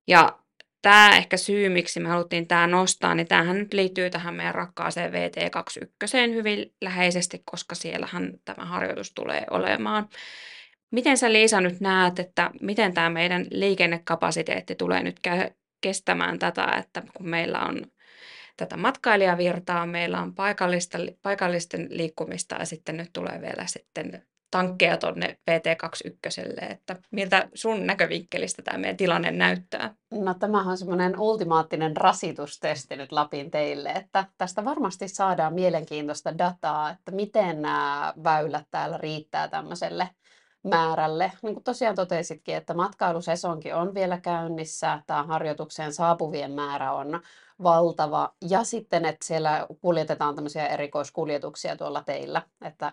Ja 0.09 0.39
tämä 0.83 1.17
ehkä 1.17 1.37
syy, 1.37 1.69
miksi 1.69 2.01
me 2.01 2.09
haluttiin 2.09 2.47
tämä 2.49 2.67
nostaa, 2.67 3.15
niin 3.15 3.27
tämähän 3.27 3.59
nyt 3.59 3.75
liittyy 3.75 4.11
tähän 4.11 4.35
meidän 4.35 4.55
rakkaaseen 4.55 5.13
VT21 5.13 6.35
hyvin 6.35 6.75
läheisesti, 6.81 7.43
koska 7.45 7.75
siellähän 7.75 8.33
tämä 8.45 8.65
harjoitus 8.65 9.13
tulee 9.13 9.45
olemaan. 9.51 10.09
Miten 10.91 11.19
sä 11.19 11.33
Liisa 11.33 11.61
nyt 11.61 11.81
näet, 11.81 12.19
että 12.19 12.51
miten 12.61 12.95
tämä 12.95 13.11
meidän 13.11 13.47
liikennekapasiteetti 13.51 14.75
tulee 14.75 15.03
nyt 15.03 15.21
kestämään 15.81 16.39
tätä, 16.39 16.77
että 16.79 17.03
kun 17.15 17.29
meillä 17.29 17.61
on 17.61 17.87
tätä 18.57 18.77
matkailijavirtaa, 18.77 19.87
meillä 19.87 20.21
on 20.21 20.35
paikallista, 20.35 20.99
paikallisten 21.23 21.87
liikkumista 21.91 22.55
ja 22.55 22.65
sitten 22.65 22.97
nyt 22.97 23.11
tulee 23.13 23.41
vielä 23.41 23.67
sitten 23.67 24.23
tankkeja 24.51 24.97
tuonne 24.97 25.39
VT21, 25.51 26.71
että 26.71 26.97
miltä 27.11 27.49
sun 27.55 27.87
näkövinkkelistä 27.87 28.63
tämä 28.63 28.79
meidän 28.79 28.97
tilanne 28.97 29.31
näyttää? 29.31 29.95
No 30.11 30.35
tämähän 30.35 30.71
on 30.71 30.79
semmoinen 30.79 31.21
ultimaattinen 31.21 31.97
rasitustesti 31.97 32.97
nyt 32.97 33.13
Lapin 33.13 33.51
teille, 33.51 33.89
että 33.89 34.25
tästä 34.39 34.65
varmasti 34.65 35.09
saadaan 35.09 35.55
mielenkiintoista 35.55 36.39
dataa, 36.39 36.91
että 36.91 37.13
miten 37.13 37.63
nämä 37.63 38.13
väylät 38.25 38.67
täällä 38.71 38.99
riittää 38.99 39.49
tämmöiselle 39.49 40.11
määrälle. 40.65 41.33
Niin 41.43 41.55
kuin 41.55 41.65
tosiaan 41.65 41.95
totesitkin, 41.95 42.57
että 42.57 42.75
matkailusesonki 42.75 43.73
on 43.73 43.95
vielä 43.95 44.21
käynnissä, 44.21 45.03
tämä 45.07 45.23
harjoitukseen 45.23 45.93
saapuvien 45.93 46.53
määrä 46.53 46.93
on 46.93 47.21
valtava. 47.63 48.35
Ja 48.49 48.65
sitten, 48.65 49.05
että 49.05 49.27
siellä 49.27 49.67
kuljetetaan 49.81 50.35
tämmöisiä 50.35 50.67
erikoiskuljetuksia 50.67 51.77
tuolla 51.77 52.03
teillä. 52.03 52.43
Että 52.65 52.93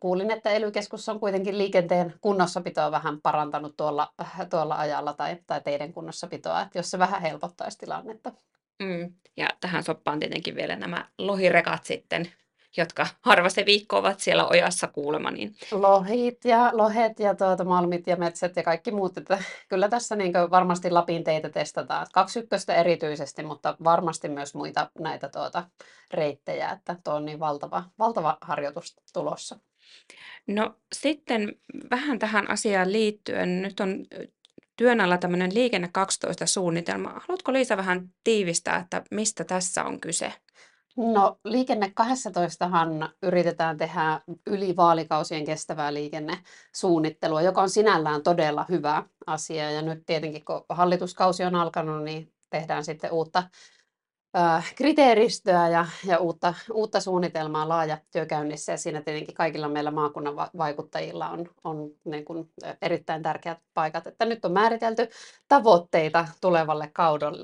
kuulin, 0.00 0.30
että 0.30 0.50
ely 0.50 0.72
on 1.10 1.20
kuitenkin 1.20 1.58
liikenteen 1.58 2.14
kunnossapitoa 2.20 2.90
vähän 2.90 3.20
parantanut 3.20 3.76
tuolla, 3.76 4.12
tuolla 4.50 4.76
ajalla 4.76 5.12
tai, 5.12 5.36
tai 5.46 5.60
teidän 5.60 5.92
kunnossapitoa, 5.92 6.62
että 6.62 6.78
jos 6.78 6.90
se 6.90 6.98
vähän 6.98 7.22
helpottaisi 7.22 7.78
tilannetta. 7.78 8.32
Mm. 8.82 9.14
Ja 9.36 9.48
tähän 9.60 9.82
soppaan 9.82 10.20
tietenkin 10.20 10.54
vielä 10.54 10.76
nämä 10.76 11.08
lohirekat 11.18 11.84
sitten 11.84 12.32
jotka 12.76 13.06
harva 13.20 13.48
se 13.48 13.66
viikko 13.66 13.96
ovat 13.96 14.20
siellä 14.20 14.46
ojassa 14.46 14.86
kuulema. 14.86 15.30
Niin... 15.30 15.56
Lohit 15.72 16.44
ja 16.44 16.70
lohet 16.72 17.20
ja 17.20 17.34
tuota, 17.34 17.64
malmit 17.64 18.06
ja 18.06 18.16
metsät 18.16 18.56
ja 18.56 18.62
kaikki 18.62 18.90
muut. 18.90 19.18
Että 19.18 19.42
kyllä 19.68 19.88
tässä 19.88 20.16
niin 20.16 20.32
varmasti 20.50 20.90
Lapin 20.90 21.24
teitä 21.24 21.48
testataan. 21.48 22.06
Kaksi 22.12 22.38
ykköstä 22.38 22.74
erityisesti, 22.74 23.42
mutta 23.42 23.76
varmasti 23.84 24.28
myös 24.28 24.54
muita 24.54 24.90
näitä 24.98 25.28
tuota, 25.28 25.64
reittejä. 26.14 26.70
Että 26.70 26.96
tuo 27.04 27.14
on 27.14 27.24
niin 27.24 27.40
valtava, 27.40 27.84
valtava 27.98 28.38
harjoitus 28.40 28.96
tulossa. 29.12 29.58
No 30.46 30.74
sitten 30.92 31.52
vähän 31.90 32.18
tähän 32.18 32.50
asiaan 32.50 32.92
liittyen. 32.92 33.62
Nyt 33.62 33.80
on 33.80 34.06
työn 34.76 35.00
alla 35.00 35.18
tämmöinen 35.18 35.54
Liikenne 35.54 35.88
12 35.92 36.46
suunnitelma. 36.46 37.08
Haluatko 37.08 37.52
Liisa 37.52 37.76
vähän 37.76 38.08
tiivistää, 38.24 38.76
että 38.76 39.02
mistä 39.10 39.44
tässä 39.44 39.84
on 39.84 40.00
kyse? 40.00 40.32
No 40.96 41.38
liikenne 41.44 41.86
12han 41.86 43.08
yritetään 43.22 43.76
tehdä 43.76 44.20
yli 44.46 44.76
vaalikausien 44.76 45.44
kestävää 45.44 45.94
liikennesuunnittelua, 45.94 47.42
joka 47.42 47.62
on 47.62 47.70
sinällään 47.70 48.22
todella 48.22 48.66
hyvä 48.68 49.02
asia. 49.26 49.70
Ja 49.70 49.82
nyt 49.82 50.02
tietenkin 50.06 50.44
kun 50.44 50.64
hallituskausi 50.68 51.44
on 51.44 51.54
alkanut, 51.54 52.04
niin 52.04 52.32
tehdään 52.50 52.84
sitten 52.84 53.12
uutta 53.12 53.42
kriteeristöä 54.76 55.68
ja, 55.68 55.86
ja 56.06 56.18
uutta, 56.18 56.54
uutta 56.72 57.00
suunnitelmaa 57.00 57.68
laaja 57.68 57.98
työkäynnissä 58.12 58.72
ja 58.72 58.78
siinä 58.78 59.02
tietenkin 59.02 59.34
kaikilla 59.34 59.68
meillä 59.68 59.90
maakunnan 59.90 60.36
vaikuttajilla 60.36 61.28
on, 61.28 61.48
on 61.64 61.90
niin 62.04 62.24
kuin 62.24 62.50
erittäin 62.82 63.22
tärkeät 63.22 63.58
paikat. 63.74 64.06
Että 64.06 64.24
nyt 64.24 64.44
on 64.44 64.52
määritelty 64.52 65.08
tavoitteita 65.48 66.28
tulevalle 66.40 66.90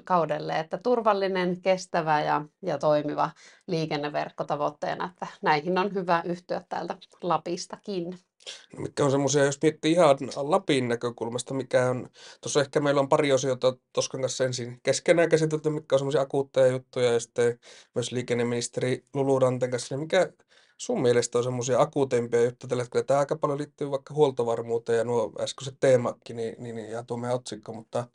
kaudelle, 0.05 0.59
että 0.59 0.79
turvallinen, 0.79 1.61
kestävä 1.63 2.21
ja, 2.21 2.45
ja 2.63 2.79
toimiva 2.79 3.31
liikenneverkko 3.67 4.45
tavoitteena, 4.45 5.11
että 5.13 5.27
näihin 5.43 5.79
on 5.79 5.95
hyvä 5.95 6.23
yhtyä 6.25 6.63
täältä 6.69 6.97
Lapistakin. 7.23 8.30
No, 8.77 8.83
mitkä 8.83 9.05
on 9.05 9.11
semmoisia, 9.11 9.45
jos 9.45 9.59
miettii 9.63 9.93
ihan 9.93 10.17
Lapin 10.37 10.89
näkökulmasta, 10.89 11.55
mikä 11.55 11.91
on, 11.91 12.09
tuossa 12.41 12.61
ehkä 12.61 12.81
meillä 12.81 13.01
on 13.01 13.09
pari 13.09 13.33
osiota 13.33 13.77
Toskan 13.93 14.21
kanssa 14.21 14.45
ensin 14.45 14.81
keskenään 14.83 15.29
käsitelty, 15.29 15.71
mitkä 15.71 15.95
on 15.95 15.99
semmoisia 15.99 16.21
akuutteja 16.21 16.67
juttuja, 16.67 17.13
ja 17.13 17.21
sitten 17.21 17.59
myös 17.95 18.13
liikenneministeri 18.13 19.05
Lulu 19.15 19.39
Ranten 19.39 19.71
kanssa, 19.71 19.95
niin 19.95 20.01
mikä 20.01 20.33
sun 20.77 21.03
mielestä 21.03 21.39
on 21.39 21.45
semmoisia 21.45 21.81
akuuteimpia 21.81 22.45
juttuja 22.45 22.69
tällä 22.69 22.83
hetkellä? 22.83 23.05
Tämä 23.05 23.21
aika 23.21 23.37
paljon 23.37 23.59
liittyy 23.59 23.91
vaikka 23.91 24.15
huoltovarmuuteen 24.15 24.99
ja 24.99 25.05
nuo 25.05 25.33
äskeiset 25.41 25.77
teemakki, 25.81 26.35
niin, 26.35 26.55
niin, 26.59 26.77
niin 26.77 26.91
ja 26.91 27.03
tuo 27.03 27.17
meidän 27.17 27.37
otsikko, 27.37 27.73
mutta 27.73 28.09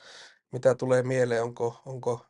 mitä 0.51 0.75
tulee 0.75 1.03
mieleen, 1.03 1.43
onko, 1.43 1.81
onko 1.85 2.25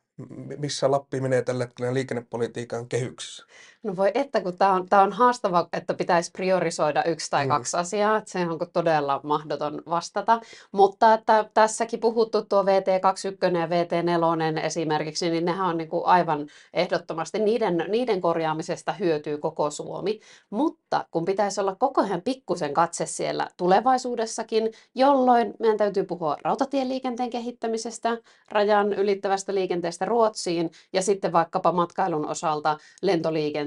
missä 0.58 0.90
Lappi 0.90 1.20
menee 1.20 1.42
tällä 1.42 1.64
hetkellä 1.64 1.94
liikennepolitiikan 1.94 2.88
kehyksissä? 2.88 3.46
No 3.86 3.96
voi 3.96 4.10
että, 4.14 4.40
kun 4.40 4.58
tämä 4.58 4.72
on, 4.72 4.86
on 5.02 5.12
haastava, 5.12 5.68
että 5.72 5.94
pitäisi 5.94 6.30
priorisoida 6.30 7.04
yksi 7.04 7.30
tai 7.30 7.44
mm. 7.44 7.48
kaksi 7.48 7.76
asiaa, 7.76 8.16
että 8.16 8.30
se 8.30 8.38
on 8.38 8.58
todella 8.72 9.20
mahdoton 9.22 9.82
vastata. 9.88 10.40
Mutta 10.72 11.14
että 11.14 11.50
tässäkin 11.54 12.00
puhuttu 12.00 12.42
tuo 12.42 12.62
VT21 12.62 13.56
ja 13.58 13.66
VT4 13.66 14.64
esimerkiksi, 14.64 15.30
niin 15.30 15.44
nehän 15.44 15.66
on 15.66 15.76
niin 15.76 15.88
kuin 15.88 16.06
aivan 16.06 16.46
ehdottomasti, 16.72 17.38
niiden, 17.38 17.84
niiden 17.88 18.20
korjaamisesta 18.20 18.92
hyötyy 18.92 19.38
koko 19.38 19.70
Suomi. 19.70 20.20
Mutta 20.50 21.04
kun 21.10 21.24
pitäisi 21.24 21.60
olla 21.60 21.76
koko 21.76 22.02
ajan 22.02 22.22
pikkusen 22.22 22.74
katse 22.74 23.06
siellä 23.06 23.48
tulevaisuudessakin, 23.56 24.72
jolloin 24.94 25.54
meidän 25.60 25.78
täytyy 25.78 26.04
puhua 26.04 26.36
rautatieliikenteen 26.42 27.30
kehittämisestä, 27.30 28.18
rajan 28.50 28.92
ylittävästä 28.92 29.54
liikenteestä 29.54 30.04
Ruotsiin 30.04 30.70
ja 30.92 31.02
sitten 31.02 31.32
vaikkapa 31.32 31.72
matkailun 31.72 32.28
osalta 32.28 32.78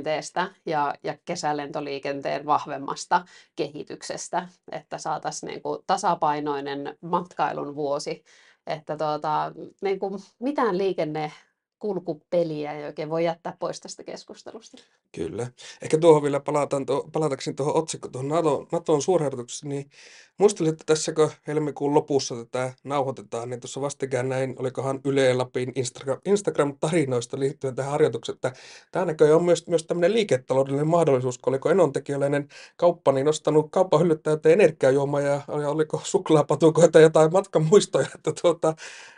lentoliikenteestä 0.10 0.48
ja, 0.66 0.96
ja 1.04 1.18
kesälentoliikenteen 1.26 2.46
vahvemmasta 2.46 3.26
kehityksestä, 3.56 4.48
että 4.72 4.98
saataisiin 4.98 5.48
niin 5.48 5.62
kuin 5.62 5.84
tasapainoinen 5.88 6.98
matkailun 7.02 7.76
vuosi 7.76 8.24
että 8.68 8.98
tuota, 8.98 9.52
niin 9.82 10.00
kuin 10.00 10.20
mitään 10.40 10.78
liikenne 10.78 11.32
kulkupeliä 11.80 12.74
ei 12.74 12.86
oikein 12.86 13.10
voi 13.10 13.26
jättää 13.26 13.58
pois 13.60 13.80
tästä 13.80 14.04
keskustelusta. 14.04 14.78
Kyllä. 15.12 15.48
Ehkä 15.82 15.98
tuohon 15.98 16.24
vielä 16.24 16.40
palataan, 16.40 16.86
tuo, 16.86 17.10
palatakseni 17.12 17.56
tuohon 17.56 17.76
otsikkoon, 17.76 18.12
tuohon 18.12 18.28
NATO, 18.30 18.68
NATOn 18.72 19.02
suurharjoitukseen, 19.02 19.70
niin 19.70 19.90
muistelin, 20.38 20.72
että 20.72 20.84
tässä 20.86 21.14
kun 21.14 21.32
helmikuun 21.48 21.94
lopussa 21.94 22.36
tätä 22.36 22.74
nauhoitetaan, 22.84 23.50
niin 23.50 23.60
tuossa 23.60 23.82
vastikään 23.82 24.30
näin, 24.30 24.56
olikohan 24.60 25.00
Yle 25.06 25.34
Lapin 25.34 25.72
Instagram, 25.76 26.20
Instagram-tarinoista 26.26 27.40
liittyen 27.40 27.76
tähän 27.76 27.92
harjoitukseen, 27.92 28.36
että 28.36 28.54
tämä 28.92 29.06
näköjään 29.06 29.36
on 29.36 29.46
myös, 29.46 29.68
myös 29.68 29.86
tämmöinen 29.86 30.14
liiketaloudellinen 30.14 30.88
mahdollisuus, 30.88 31.38
kun 31.38 31.54
oliko 31.54 31.70
enontekijöläinen 31.70 32.48
kauppa, 32.78 33.12
niin 33.12 33.26
nostanut 33.26 33.68
kauppahyllyt 33.72 34.24
täyteen 34.24 34.62
energiajuomaa 34.62 35.22
ja, 35.22 35.42
ja 35.62 35.70
oliko 35.70 36.02
suklaapatukoita 36.04 37.00
jotain 37.00 37.32
matkan 37.32 37.66
muistoja, 37.66 38.08
että 38.16 38.32
tuota, 38.42 38.74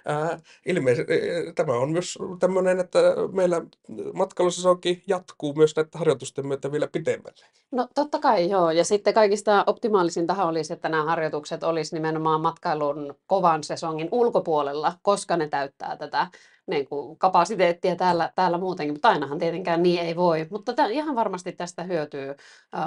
ää, 0.05 0.39
ilmeisesti 0.65 1.13
tämä 1.55 1.73
on 1.73 1.91
myös 1.91 2.17
tämmöinen, 2.53 2.79
että 2.79 2.99
meillä 3.31 3.61
matkailusesonkin 4.13 5.03
jatkuu 5.07 5.53
myös 5.53 5.75
näiden 5.75 5.91
harjoitusten 5.99 6.47
myötä 6.47 6.71
vielä 6.71 6.87
pitemmälle. 6.87 7.45
No 7.71 7.87
totta 7.95 8.19
kai 8.19 8.49
joo, 8.49 8.71
ja 8.71 8.85
sitten 8.85 9.13
kaikista 9.13 9.63
optimaalisintahan 9.67 10.47
olisi, 10.47 10.73
että 10.73 10.89
nämä 10.89 11.03
harjoitukset 11.03 11.63
olisi 11.63 11.95
nimenomaan 11.95 12.41
matkailun 12.41 13.15
kovan 13.27 13.63
sesongin 13.63 14.09
ulkopuolella, 14.11 14.93
koska 15.01 15.37
ne 15.37 15.47
täyttää 15.47 15.97
tätä 15.97 16.27
niin 16.67 16.87
kuin 16.87 17.17
kapasiteettia 17.17 17.95
täällä, 17.95 18.31
täällä 18.35 18.57
muutenkin, 18.57 18.93
mutta 18.93 19.09
ainahan 19.09 19.39
tietenkään 19.39 19.83
niin 19.83 19.99
ei 19.99 20.15
voi. 20.15 20.47
Mutta 20.49 20.73
tämän, 20.73 20.91
ihan 20.91 21.15
varmasti 21.15 21.51
tästä 21.51 21.83
hyötyy 21.83 22.29
ä, 22.29 22.35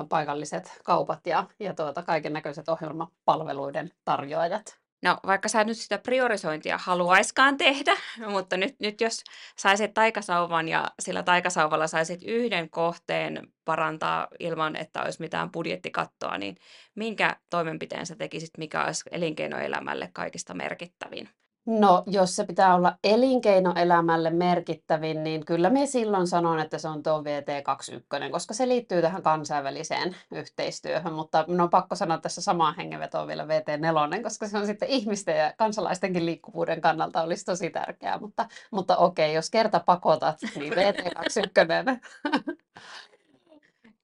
paikalliset 0.09 0.81
kaupat 0.85 1.27
ja, 1.27 1.47
ja 1.61 1.75
tuota, 1.75 2.03
kaiken 2.03 2.33
näköiset 2.33 2.69
ohjelmapalveluiden 2.69 3.91
tarjoajat. 4.05 4.84
No 5.05 5.19
vaikka 5.27 5.49
sä 5.49 5.65
nyt 5.65 5.77
sitä 5.77 5.99
priorisointia 5.99 6.79
haluaiskaan 6.79 7.57
tehdä, 7.57 7.97
mutta 8.35 8.57
nyt, 8.57 8.81
nyt 8.81 9.01
jos 9.01 9.25
saisit 9.59 9.95
taikasauvan 9.95 10.69
ja 10.69 10.91
sillä 11.01 11.23
taikasauvalla 11.23 11.87
saisit 11.87 12.23
yhden 12.23 12.71
kohteen 12.71 13.49
parantaa 13.65 14.29
ilman, 14.41 14.77
että 14.77 15.03
olisi 15.03 15.21
mitään 15.21 15.51
budjettikattoa, 15.51 16.39
niin 16.39 16.57
minkä 16.95 17.37
toimenpiteen 17.51 18.07
sä 18.07 18.17
tekisit, 18.17 18.51
mikä 18.59 18.85
olisi 18.85 19.05
elinkeinoelämälle 19.11 20.11
kaikista 20.13 20.55
merkittävin? 20.55 21.29
No, 21.67 22.03
jos 22.07 22.37
se 22.37 22.45
pitää 22.45 22.75
olla 22.75 22.97
elinkeinoelämälle 23.05 24.31
merkittävin, 24.31 25.25
niin 25.25 25.45
kyllä 25.45 25.71
me 25.71 25.87
silloin 25.87 26.27
sanon, 26.27 26.61
että 26.61 26.79
se 26.79 26.89
on 26.89 27.03
tuo 27.03 27.23
VT21, 27.23 28.31
koska 28.31 28.55
se 28.55 28.69
liittyy 28.69 29.03
tähän 29.03 29.23
kansainväliseen 29.23 30.17
yhteistyöhön, 30.33 31.13
mutta 31.13 31.45
minun 31.47 31.61
on 31.61 31.71
pakko 31.71 31.95
sanoa 31.95 32.19
tässä 32.19 32.41
samaan 32.41 32.77
hengenvetoon 32.77 33.29
vielä 33.29 33.45
VT4, 33.45 34.23
koska 34.23 34.49
se 34.49 34.59
on 34.59 34.67
sitten 34.67 34.89
ihmisten 34.89 35.39
ja 35.39 35.53
kansalaistenkin 35.57 36.27
liikkuvuuden 36.27 36.81
kannalta 36.81 37.23
olisi 37.23 37.45
tosi 37.45 37.71
tärkeää, 37.71 38.19
mutta, 38.19 38.49
mutta 38.71 38.97
okei, 38.97 39.35
jos 39.35 39.51
kerta 39.51 39.81
pakotat, 39.81 40.39
niin 40.57 40.73
VT21. 40.79 42.01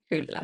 Kyllä. 0.09 0.41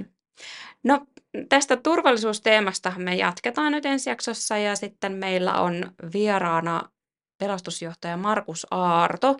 No 0.84 1.06
tästä 1.48 1.76
turvallisuusteemasta 1.76 2.92
me 2.96 3.14
jatketaan 3.14 3.72
nyt 3.72 3.86
ensi 3.86 4.10
jaksossa 4.10 4.58
ja 4.58 4.76
sitten 4.76 5.12
meillä 5.12 5.60
on 5.60 5.92
vieraana 6.12 6.88
pelastusjohtaja 7.38 8.16
Markus 8.16 8.66
Aarto. 8.70 9.36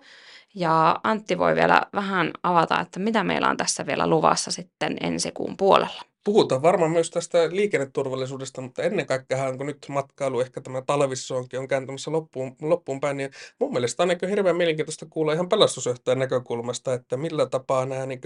Ja 0.55 0.99
Antti 1.03 1.37
voi 1.37 1.55
vielä 1.55 1.81
vähän 1.93 2.31
avata, 2.43 2.79
että 2.79 2.99
mitä 2.99 3.23
meillä 3.23 3.49
on 3.49 3.57
tässä 3.57 3.85
vielä 3.85 4.07
luvassa 4.07 4.51
sitten 4.51 4.97
ensi 5.01 5.31
kuun 5.31 5.57
puolella. 5.57 6.01
Puhutaan 6.27 6.61
varmaan 6.61 6.91
myös 6.91 7.09
tästä 7.09 7.49
liikenneturvallisuudesta, 7.51 8.61
mutta 8.61 8.83
ennen 8.83 9.05
kaikkea 9.05 9.57
kun 9.57 9.65
nyt 9.65 9.85
matkailu, 9.89 10.39
ehkä 10.39 10.61
tämä 10.61 10.81
talvissoonkin 10.81 11.59
on 11.59 11.67
kääntämässä 11.67 12.11
loppuun, 12.11 12.55
loppuun 12.61 12.99
päin, 12.99 13.17
niin 13.17 13.31
mun 13.59 13.73
mielestä 13.73 14.03
on 14.03 14.09
hirveän 14.29 14.55
mielenkiintoista 14.55 15.05
kuulla 15.09 15.33
ihan 15.33 15.49
pelastusjohtajan 15.49 16.19
näkökulmasta, 16.19 16.93
että 16.93 17.17
millä 17.17 17.45
tapaa 17.45 17.85
nämä 17.85 18.05
niin 18.05 18.21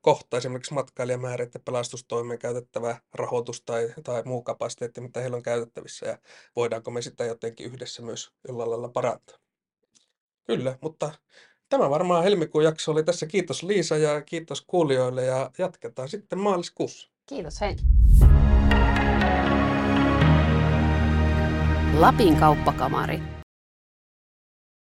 kohtaa 0.00 0.38
esimerkiksi 0.38 0.74
matkailijamäärät 0.74 1.54
ja 1.54 1.60
pelastustoimeen 1.60 2.38
käytettävä 2.38 2.96
rahoitus 3.14 3.62
tai, 3.62 3.94
tai 4.04 4.22
muu 4.24 4.42
kapasiteetti, 4.42 5.00
mitä 5.00 5.20
heillä 5.20 5.36
on 5.36 5.42
käytettävissä 5.42 6.06
ja 6.06 6.18
voidaanko 6.56 6.90
me 6.90 7.02
sitä 7.02 7.24
jotenkin 7.24 7.66
yhdessä 7.66 8.02
myös 8.02 8.30
jollain 8.48 8.70
lailla 8.70 8.88
parantaa. 8.88 9.36
Kyllä, 10.46 10.78
mutta 10.80 11.12
Tämä 11.68 11.90
varmaan 11.90 12.24
helmikuun 12.24 12.64
jakso 12.64 12.92
oli 12.92 13.04
tässä. 13.04 13.26
Kiitos 13.26 13.62
Liisa 13.62 13.96
ja 13.96 14.22
kiitos 14.22 14.64
kuulijoille 14.66 15.24
ja 15.24 15.50
jatketaan 15.58 16.08
sitten 16.08 16.38
maaliskuussa. 16.38 17.15
Kiitos, 17.28 17.60
hei. 17.60 17.76
Lapin 21.98 22.36
kauppakamari. 22.36 23.22